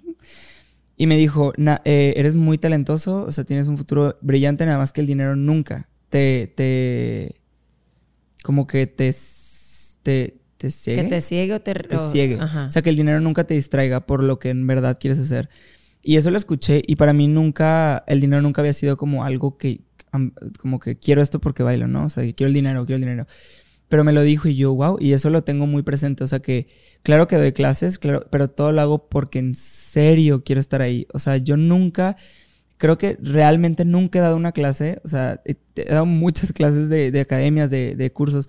[0.96, 1.52] Y me dijo,
[1.84, 5.36] eh, eres muy talentoso, o sea, tienes un futuro brillante, nada más que el dinero
[5.36, 6.52] nunca te...
[6.56, 7.36] te
[8.42, 9.14] como que te...
[10.06, 11.02] te te ciegue.
[11.02, 11.74] Que te ciegue o te...
[11.74, 12.38] Te ciegue.
[12.40, 15.50] O sea, que el dinero nunca te distraiga por lo que en verdad quieres hacer.
[16.02, 19.58] Y eso lo escuché y para mí nunca, el dinero nunca había sido como algo
[19.58, 19.80] que,
[20.58, 22.04] como que quiero esto porque bailo, ¿no?
[22.04, 23.26] O sea, quiero el dinero, quiero el dinero.
[23.88, 26.24] Pero me lo dijo y yo, wow, y eso lo tengo muy presente.
[26.24, 26.68] O sea que,
[27.02, 31.06] claro que doy clases, claro, pero todo lo hago porque en serio quiero estar ahí.
[31.12, 32.16] O sea, yo nunca,
[32.78, 35.00] creo que realmente nunca he dado una clase.
[35.04, 38.48] O sea, he, dado muchas clases de, de academias, de, de, cursos,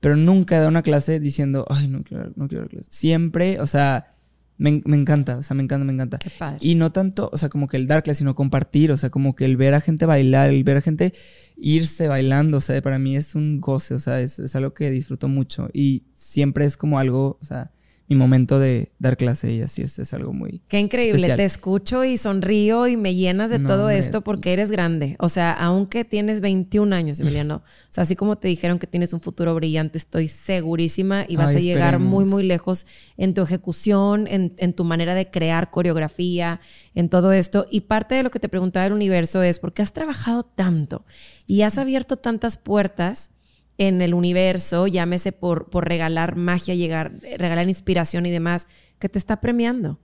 [0.00, 2.94] pero nunca he dado una clase diciendo, ay, no quiero, no quiero dar clases.
[2.94, 4.14] Siempre, o sea,
[4.56, 6.18] me, me, encanta, o sea, me encanta, me encanta.
[6.60, 9.34] Y no tanto, o sea, como que el dar clase, sino compartir, o sea, como
[9.34, 11.14] que el ver a gente bailar, el ver a gente
[11.56, 14.90] irse bailando, o sea, para mí es un goce, o sea, es, es algo que
[14.90, 17.70] disfruto mucho y siempre es como algo, o sea,
[18.08, 20.62] mi momento de dar clase y así es, es algo muy...
[20.68, 25.16] Qué increíble, te escucho y sonrío y me llenas de todo esto porque eres grande.
[25.18, 27.56] O sea, aunque tienes 21 años, Emiliano,
[27.90, 31.54] o sea, así como te dijeron que tienes un futuro brillante, estoy segurísima y vas
[31.54, 32.86] a llegar muy, muy lejos
[33.18, 36.60] en tu ejecución, en, en tu manera de crear coreografía,
[36.94, 37.66] en todo esto.
[37.70, 41.04] Y parte de lo que te preguntaba el universo es, ¿por qué has trabajado tanto
[41.46, 43.32] y has abierto tantas puertas?
[43.78, 48.66] En el universo, llámese por, por regalar magia, llegar, regalar inspiración y demás,
[48.98, 49.98] que te está premiando.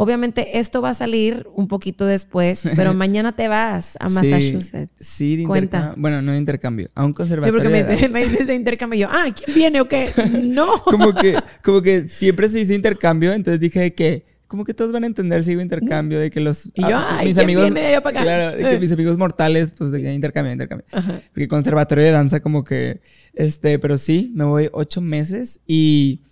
[0.00, 4.92] Obviamente esto va a salir un poquito después, pero mañana te vas a Massachusetts.
[5.00, 5.94] Sí, de Cuenta.
[5.96, 7.60] Bueno, no de intercambio, a un Sí, conservatorio.
[7.60, 8.12] porque me, de dice- danza.
[8.12, 10.08] me dices de intercambio yo, ah, ¿quién viene o qué?
[10.42, 10.80] No.
[10.84, 15.04] como que, como que siempre se hizo intercambio, entonces dije que como que todos van
[15.04, 17.86] a entender si digo intercambio, de que los Y yo, ah, ay, ¿quién viene de
[17.86, 18.24] allá para acá?
[18.24, 18.80] claro, de que Eh.
[18.80, 20.86] mis amigos mortales, pues de que intercambio, intercambio.
[20.90, 21.20] Ajá.
[21.32, 23.00] Porque conservatorio de danza como que,
[23.34, 26.22] este, pero sí, me voy ocho meses y,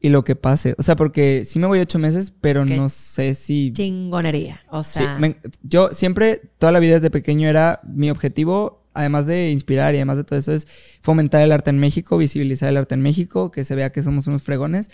[0.00, 3.32] y lo que pase, o sea, porque sí me voy ocho meses, pero no sé
[3.34, 3.72] si...
[3.72, 4.60] Chingonería.
[4.70, 9.26] O Sí, sea, me- yo siempre, toda la vida desde pequeño era mi objetivo, además
[9.26, 10.68] de inspirar y además de todo eso, es
[11.00, 14.26] fomentar el arte en México, visibilizar el arte en México, que se vea que somos
[14.26, 14.90] unos fregones.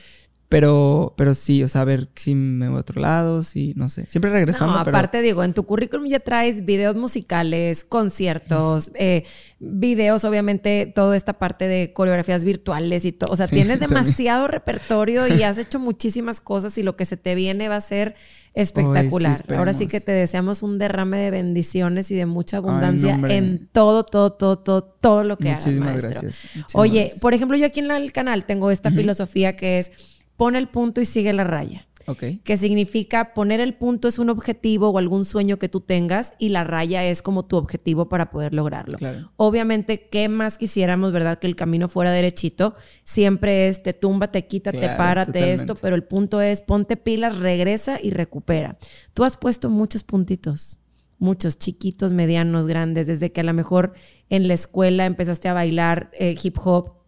[0.51, 3.89] Pero, pero sí, o sea, a ver si me voy a otro lado, si, no
[3.89, 4.07] sé.
[4.09, 4.97] Siempre regresando, No, pero...
[4.97, 9.25] aparte digo, en tu currículum ya traes videos musicales, conciertos, eh,
[9.61, 13.33] videos, obviamente, toda esta parte de coreografías virtuales y todo.
[13.33, 14.03] O sea, Sí, tienes también.
[14.03, 17.81] demasiado repertorio y has hecho muchísimas cosas y lo que se te viene va a
[17.81, 18.17] ser
[18.53, 19.37] espectacular.
[19.37, 23.69] Sí, Ahora sí que te deseamos un derrame de bendiciones y de mucha abundancia en
[23.71, 26.11] todo, todo, todo, todo, todo lo que hagas, Muchísimas maestro.
[26.11, 26.45] gracias.
[26.57, 27.21] muchísimas Oye, gracias.
[27.21, 29.93] por ejemplo, yo aquí en el canal tengo esta filosofía que es
[30.41, 32.25] pon el punto y sigue la raya Ok.
[32.43, 36.49] que significa poner el punto es un objetivo o algún sueño que tú tengas y
[36.49, 38.97] la raya es como tu objetivo para poder lograrlo.
[38.97, 39.31] Claro.
[39.37, 41.39] Obviamente, ¿qué más quisiéramos, verdad?
[41.39, 42.75] Que el camino fuera derechito.
[43.05, 45.53] Siempre es te tumba, te quita, te párate totalmente.
[45.53, 48.79] esto, pero el punto es ponte pilas, regresa y recupera.
[49.13, 50.79] Tú has puesto muchos puntitos,
[51.19, 53.93] muchos chiquitos, medianos, grandes, desde que a lo mejor
[54.31, 57.00] en la escuela empezaste a bailar eh, hip hop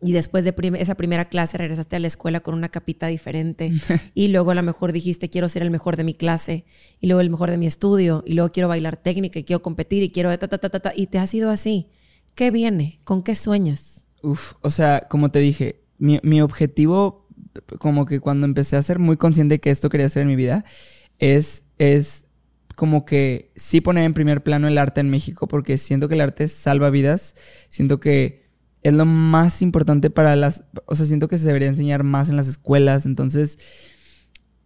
[0.00, 3.72] y después de prim- esa primera clase regresaste a la escuela con una capita diferente
[4.14, 6.64] y luego a lo mejor dijiste quiero ser el mejor de mi clase
[7.00, 10.02] y luego el mejor de mi estudio y luego quiero bailar técnica y quiero competir
[10.02, 11.88] y quiero ta ta ta ta, ta, y te ha sido así.
[12.34, 13.00] ¿Qué viene?
[13.04, 14.06] ¿Con qué sueñas?
[14.22, 17.26] Uf, o sea, como te dije, mi, mi objetivo,
[17.78, 20.36] como que cuando empecé a ser muy consciente de que esto quería hacer en mi
[20.36, 20.64] vida,
[21.18, 22.26] es, es
[22.74, 26.20] como que sí poner en primer plano el arte en México, porque siento que el
[26.20, 27.34] arte salva vidas,
[27.68, 28.47] siento que
[28.82, 32.36] es lo más importante para las, o sea, siento que se debería enseñar más en
[32.36, 33.58] las escuelas, entonces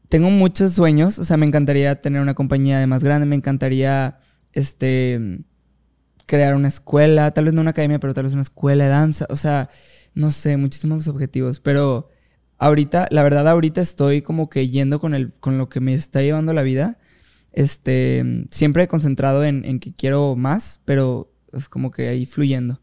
[0.08, 4.18] tengo muchos sueños, o sea, me encantaría tener una compañía de más grande, me encantaría,
[4.52, 5.40] este,
[6.26, 9.26] crear una escuela, tal vez no una academia, pero tal vez una escuela de danza,
[9.30, 9.70] o sea,
[10.14, 12.10] no sé, muchísimos objetivos, pero
[12.58, 16.20] ahorita, la verdad, ahorita estoy como que yendo con, el, con lo que me está
[16.20, 16.98] llevando la vida,
[17.52, 22.81] este, siempre concentrado en, en que quiero más, pero es como que ahí fluyendo.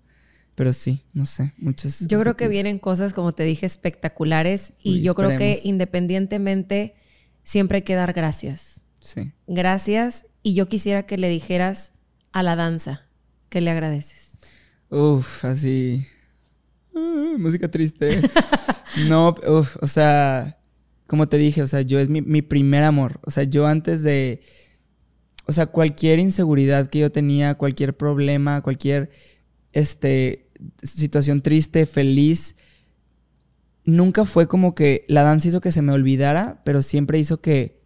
[0.59, 2.05] Pero sí, no sé, muchos.
[2.05, 6.95] Yo creo que vienen cosas, como te dije, espectaculares y Uy, yo creo que independientemente
[7.43, 8.81] siempre hay que dar gracias.
[8.99, 9.31] Sí.
[9.47, 11.93] Gracias y yo quisiera que le dijeras
[12.33, 13.07] a la danza
[13.47, 14.37] que le agradeces.
[14.89, 16.05] Uf, así.
[16.93, 18.19] Ah, música triste.
[19.07, 20.59] no, uf, o sea,
[21.07, 23.21] como te dije, o sea, yo es mi, mi primer amor.
[23.23, 24.41] O sea, yo antes de.
[25.45, 29.09] O sea, cualquier inseguridad que yo tenía, cualquier problema, cualquier
[29.71, 30.48] este,
[30.83, 32.55] situación triste, feliz,
[33.85, 37.81] nunca fue como que la danza hizo que se me olvidara, pero siempre hizo que,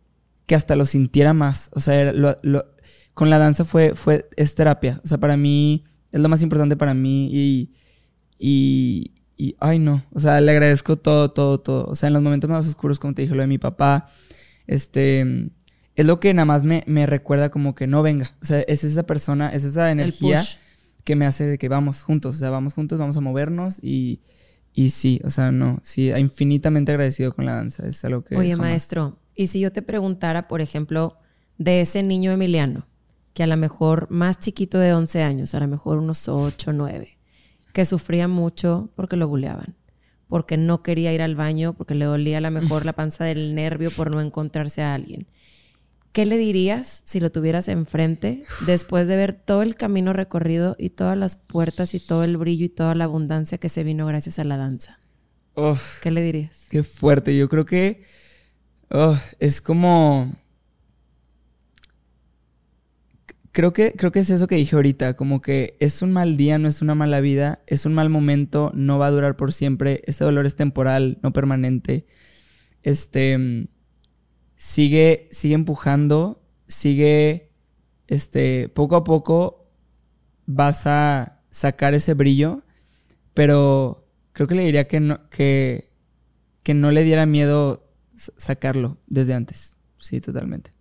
[0.45, 1.69] que hasta lo sintiera más.
[1.73, 2.65] O sea, lo- lo-
[3.13, 4.99] con la danza fue, fue, es terapia.
[5.03, 7.71] O sea, para mí es lo más importante para mí y,
[8.39, 11.85] y, y, ay no, o sea, le agradezco todo, todo, todo.
[11.85, 14.09] O sea, en los momentos más oscuros, como te dije, lo de mi papá,
[14.67, 15.51] este,
[15.95, 18.35] es lo que nada más me, me recuerda como que no venga.
[18.41, 20.55] O sea, es esa persona, es esa energía push.
[21.03, 24.21] Que me hace de que vamos juntos, o sea, vamos juntos, vamos a movernos y,
[24.73, 28.35] y sí, o sea, no, sí, infinitamente agradecido con la danza, es algo que...
[28.37, 31.17] Oye, jamás- maestro, y si yo te preguntara, por ejemplo,
[31.57, 32.87] de ese niño Emiliano,
[33.33, 37.17] que a lo mejor más chiquito de 11 años, a lo mejor unos 8, 9,
[37.73, 39.75] que sufría mucho porque lo buleaban,
[40.27, 43.55] porque no quería ir al baño, porque le dolía a lo mejor la panza del
[43.55, 45.27] nervio por no encontrarse a alguien.
[46.13, 50.91] ¿Qué le dirías si lo tuvieras enfrente después de ver todo el camino recorrido y
[50.91, 54.37] todas las puertas y todo el brillo y toda la abundancia que se vino gracias
[54.37, 54.99] a la danza?
[55.55, 56.67] Uf, ¿Qué le dirías?
[56.69, 57.35] Qué fuerte.
[57.35, 58.03] Yo creo que
[58.91, 60.31] oh, es como.
[63.51, 66.59] Creo que, creo que es eso que dije ahorita, como que es un mal día,
[66.59, 70.03] no es una mala vida, es un mal momento, no va a durar por siempre,
[70.05, 72.05] este dolor es temporal, no permanente.
[72.83, 73.67] Este
[74.63, 77.51] sigue, sigue empujando, sigue,
[78.07, 79.67] este, poco a poco
[80.45, 82.63] vas a sacar ese brillo,
[83.33, 85.89] pero creo que le diría que no, que,
[86.63, 89.75] que no le diera miedo sacarlo desde antes.
[89.99, 90.71] Sí, totalmente.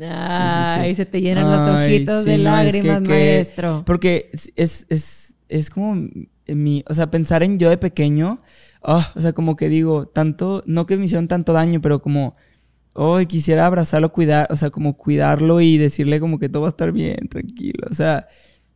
[0.00, 0.94] Ay, sí.
[0.96, 3.84] se te llenan los Ay, ojitos de no, es que- lágrimas, que- maestro.
[3.86, 4.52] Porque es,
[4.88, 6.08] es, es, como
[6.48, 8.42] mi, o sea, pensar en yo de pequeño,
[8.82, 12.34] ah, o sea, como que digo, tanto, no que me hicieron tanto daño, pero como
[12.92, 16.70] hoy quisiera abrazarlo, cuidar, o sea, como cuidarlo y decirle como que todo va a
[16.70, 17.86] estar bien, tranquilo.
[17.90, 18.28] O sea,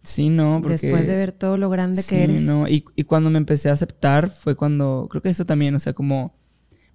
[0.02, 0.78] sí, no, porque...
[0.78, 2.42] Después de ver todo lo grande que eres.
[2.42, 2.68] no.
[2.68, 5.92] Y, y cuando me empecé a aceptar fue cuando, creo que eso también, o sea,
[5.92, 6.36] como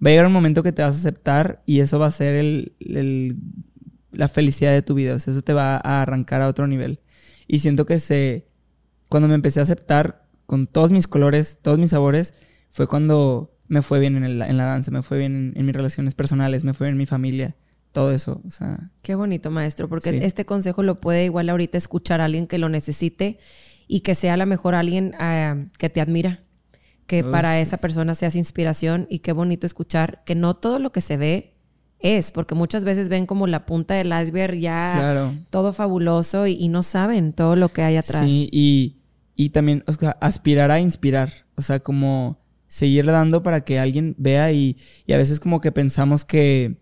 [0.04, 2.36] va a llegar un momento que te vas a aceptar y eso va a ser
[2.36, 3.36] el, el,
[4.12, 5.16] la felicidad de tu vida.
[5.16, 7.02] O sea, eso te va a arrancar a otro nivel.
[7.48, 8.48] Y siento que se...
[9.10, 12.34] Cuando me empecé a aceptar con todos mis colores, todos mis sabores,
[12.70, 16.16] fue cuando me fue bien en, en la danza, me fue bien en, mis relaciones
[16.16, 17.56] personales, me fue bien en mi familia.
[17.92, 18.92] Todo eso, o sea...
[19.02, 23.40] Qué bonito, maestro, porque este consejo lo puede igual ahorita escuchar alguien que lo necesite
[23.88, 26.44] y que sea a lo mejor alguien uh, que te admira
[27.10, 31.02] que para esa persona seas inspiración y qué bonito escuchar que no todo lo que
[31.02, 31.56] se ve
[31.98, 36.84] es, porque muchas veces ven como la punta del iceberg ya todo fabuloso y, no
[36.84, 38.24] saben todo lo que hay atrás.
[38.24, 38.48] Sí,
[39.36, 39.84] y, también
[40.22, 42.40] aspirar a inspirar, o sea, como
[42.70, 44.78] seguirle dando para que alguien vea y,
[45.12, 46.78] a veces como que pensamos que,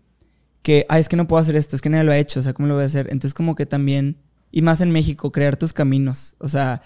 [0.62, 2.42] que, ay, es que no puedo hacer esto, es que nadie lo ha hecho, o
[2.44, 3.06] sea, ¿cómo lo voy a hacer?
[3.10, 4.18] Entonces como que también,
[4.52, 6.82] y más en México, crear tus caminos, o sea,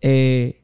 [0.00, 0.62] eh,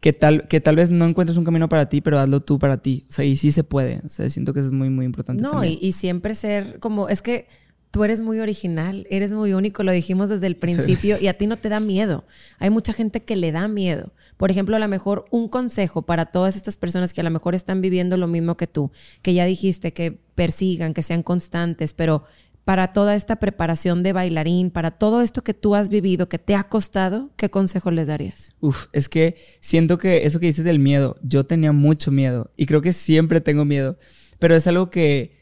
[0.00, 2.78] que tal, que tal vez no encuentres un camino para ti, pero hazlo tú para
[2.78, 3.04] ti.
[3.08, 4.00] O sea, y sí se puede.
[4.06, 5.42] O sea, siento que eso es muy, muy importante.
[5.42, 7.48] No, y, y, siempre ser como, es que
[7.90, 11.46] tú eres muy original, eres muy único, lo dijimos desde el principio, y a ti
[11.46, 12.24] no te da miedo.
[12.58, 14.12] Hay mucha gente que le da miedo.
[14.36, 17.54] Por ejemplo, a lo mejor un consejo para todas estas personas que a lo mejor
[17.54, 22.24] están viviendo lo mismo que tú, que ya dijiste que persigan, que sean constantes, pero
[22.64, 26.54] para toda esta preparación de bailarín, para todo esto que tú has vivido, que te
[26.54, 28.54] ha costado, ¿qué consejo les darías?
[28.60, 32.66] Uf, es que siento que eso que dices del miedo, yo tenía mucho miedo y
[32.66, 33.96] creo que siempre tengo miedo,
[34.38, 35.37] pero es algo que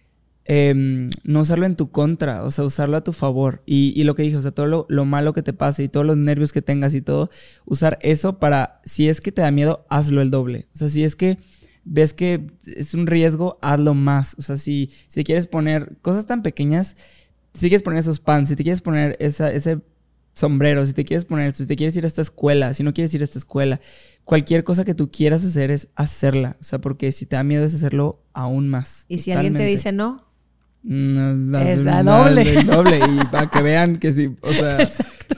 [0.46, 3.62] em, no usarlo en tu contra, o sea, usarlo a tu favor.
[3.66, 6.06] Y, lo que dije, o sea, todo lo, lo, malo que te pase y todos
[6.06, 7.30] los nervios que tengas y todo,
[7.64, 10.66] usar eso para, si es que te da miedo, hazlo el doble.
[10.74, 11.38] O sea, si es que
[11.86, 14.34] ves que es un riesgo, hazlo más.
[14.38, 16.96] O sea, si, si quieres poner cosas tan pequeñas,
[17.54, 19.80] si quieres poner esos pants, si te quieres poner ese
[20.34, 22.92] sombrero, si te quieres poner esto, si te quieres ir a esta escuela, si no
[22.92, 23.80] quieres ir a esta escuela,
[24.24, 26.56] cualquier cosa que tú quieras hacer es hacerla.
[26.60, 29.06] O sea, porque si te da miedo es hacerlo aún más.
[29.08, 30.25] Y si alguien te dice no,
[30.86, 32.62] no, es la doble.
[32.64, 32.98] doble.
[32.98, 34.88] Y para que vean que sí, o sea,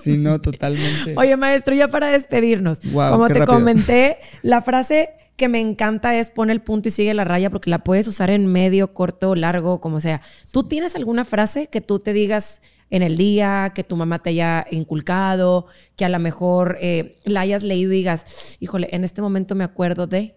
[0.00, 1.14] si no, totalmente.
[1.16, 2.80] Oye, maestro, ya para despedirnos.
[2.80, 7.24] como te comenté, la frase que me encanta es pon el punto y sigue la
[7.24, 10.20] raya porque la puedes usar en medio, corto, largo, como sea.
[10.52, 14.30] ¿Tú tienes alguna frase que tú te digas en el día, que tu mamá te
[14.30, 19.22] haya inculcado, que a lo mejor eh, la hayas leído y digas, híjole, en este
[19.22, 20.34] momento me acuerdo de...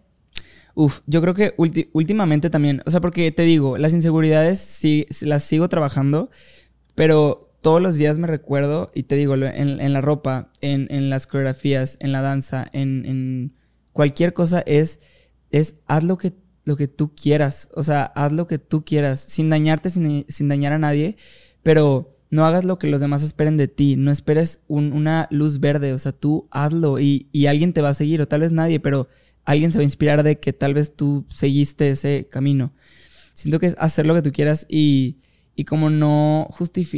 [0.74, 1.54] Uf, yo creo que
[1.94, 6.30] últimamente también, o sea, porque te digo, las inseguridades sí las sigo trabajando,
[6.96, 11.98] pero todos los días me recuerdo, y te digo, en, la ropa, en, las coreografías,
[12.00, 13.54] en la danza, en
[13.94, 15.00] Cualquier cosa es,
[15.52, 17.70] es haz lo que, lo que tú quieras.
[17.74, 21.18] O sea, haz lo que tú quieras, sin dañarte, sin, dañar a nadie,
[21.62, 23.98] pero no hagas lo que los demás esperen de ti.
[23.98, 25.94] No esperes una luz verde.
[25.94, 28.80] O sea, tú hazlo y, y alguien te va a seguir, o tal vez nadie,
[28.80, 29.10] pero
[29.46, 32.74] alguien se va a inspirar de que tal vez tú seguiste ese camino.
[33.34, 35.18] Siento que es hacer lo que tú quieras y,
[35.56, 36.48] y como no,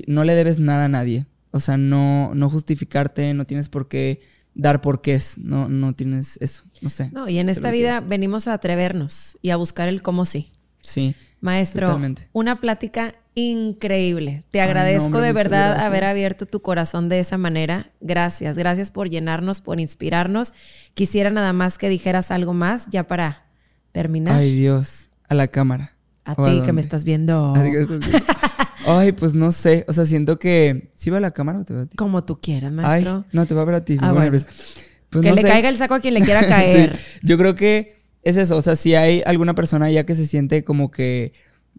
[0.07, 1.27] no le debes nada a nadie.
[1.51, 4.21] O sea, no, no justificarte, no tienes por qué
[4.55, 7.09] dar porqués, no, no tienes eso, no sé.
[7.11, 10.51] No, y en esta vida venimos a atrevernos y a buscar el cómo sí.
[10.81, 11.15] Sí.
[11.41, 11.99] Maestro,
[12.31, 14.43] una plática increíble.
[14.51, 17.91] Te agradezco de verdad haber abierto tu corazón de esa manera.
[17.99, 20.53] Gracias, gracias por llenarnos, por inspirarnos.
[20.93, 23.45] Quisiera nada más que dijeras algo más ya para
[23.91, 24.35] terminar.
[24.35, 25.95] Ay Dios, a la cámara.
[26.25, 27.53] A ti que me estás viendo.
[28.85, 29.85] Ay, pues no sé.
[29.87, 30.91] O sea, siento que.
[30.95, 31.95] ¿Sí va a la cámara o te va a ti?
[31.95, 33.23] Como tú quieras, maestro.
[33.25, 33.97] Ay, no, te va a ver a ti.
[33.99, 34.45] Ah, pues
[35.21, 36.99] que le caiga el saco a quien le quiera caer.
[37.21, 38.57] Yo creo que es eso.
[38.57, 41.33] O sea, si hay alguna persona ya que se siente como que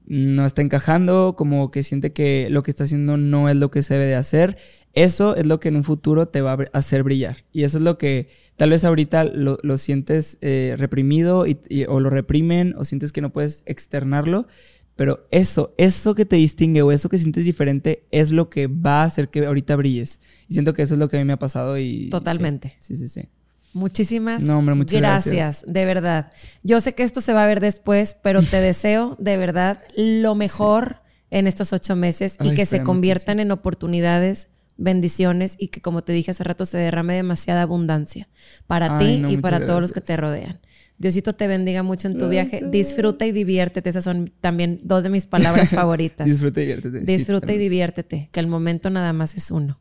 [0.06, 3.82] no está encajando, como que siente que lo que está haciendo no es lo que
[3.82, 4.58] se debe de hacer,
[4.92, 7.44] eso es lo que en un futuro te va a hacer brillar.
[7.52, 11.44] Y eso es lo que tal vez ahorita lo, sientes eh, reprimido
[11.88, 14.46] o lo reprimen o sientes que no puedes externarlo.
[14.96, 19.02] Pero eso, eso que te distingue o eso que sientes diferente es lo que va
[19.02, 20.20] a hacer que ahorita brilles.
[20.48, 22.10] Y siento que eso es lo que a mí me ha pasado y...
[22.10, 22.76] Totalmente.
[22.78, 23.28] Sí, sí, sí.
[23.74, 26.32] Muchísimas no, hombre, muchas gracias, gracias, de verdad.
[26.62, 30.34] Yo sé que esto se va a ver después, pero te deseo de verdad lo
[30.34, 36.02] mejor en estos ocho meses y que se conviertan en oportunidades, bendiciones y que como
[36.02, 38.28] te dije hace rato se derrame demasiada abundancia
[38.68, 40.60] para ti y para todos los que te rodean.
[40.96, 42.62] Diosito te bendiga mucho en tu viaje.
[42.70, 43.90] Disfruta y diviértete.
[43.90, 46.26] Esas son también dos de mis palabras favoritas.
[46.26, 47.00] Disfruta y diviértete.
[47.00, 49.80] Disfruta y diviértete, que el momento nada más es uno.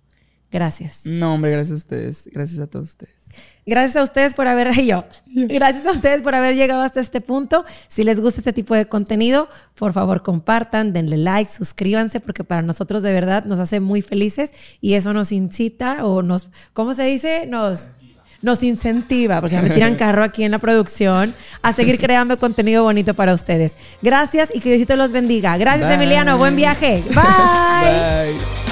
[0.52, 1.06] Gracias.
[1.06, 2.30] No, hombre, gracias a ustedes.
[2.32, 3.23] Gracias a todos ustedes.
[3.66, 5.06] Gracias a ustedes por haber yo.
[5.28, 7.66] Gracias a ustedes por haber llegado hasta este punto.
[7.88, 12.62] Si les gusta este tipo de contenido, por favor compartan, denle like, suscríbanse porque para
[12.62, 17.04] nosotros de verdad nos hace muy felices y eso nos incita o nos ¿cómo se
[17.04, 17.46] dice?
[17.48, 17.90] Nos
[18.44, 23.14] nos incentiva, porque me tiran carro aquí en la producción, a seguir creando contenido bonito
[23.14, 23.78] para ustedes.
[24.02, 25.58] Gracias y que Diosito los bendiga.
[25.58, 26.38] Gracias, Emiliano.
[26.38, 27.02] Buen viaje.
[27.08, 28.34] Bye.
[28.36, 28.63] Bye.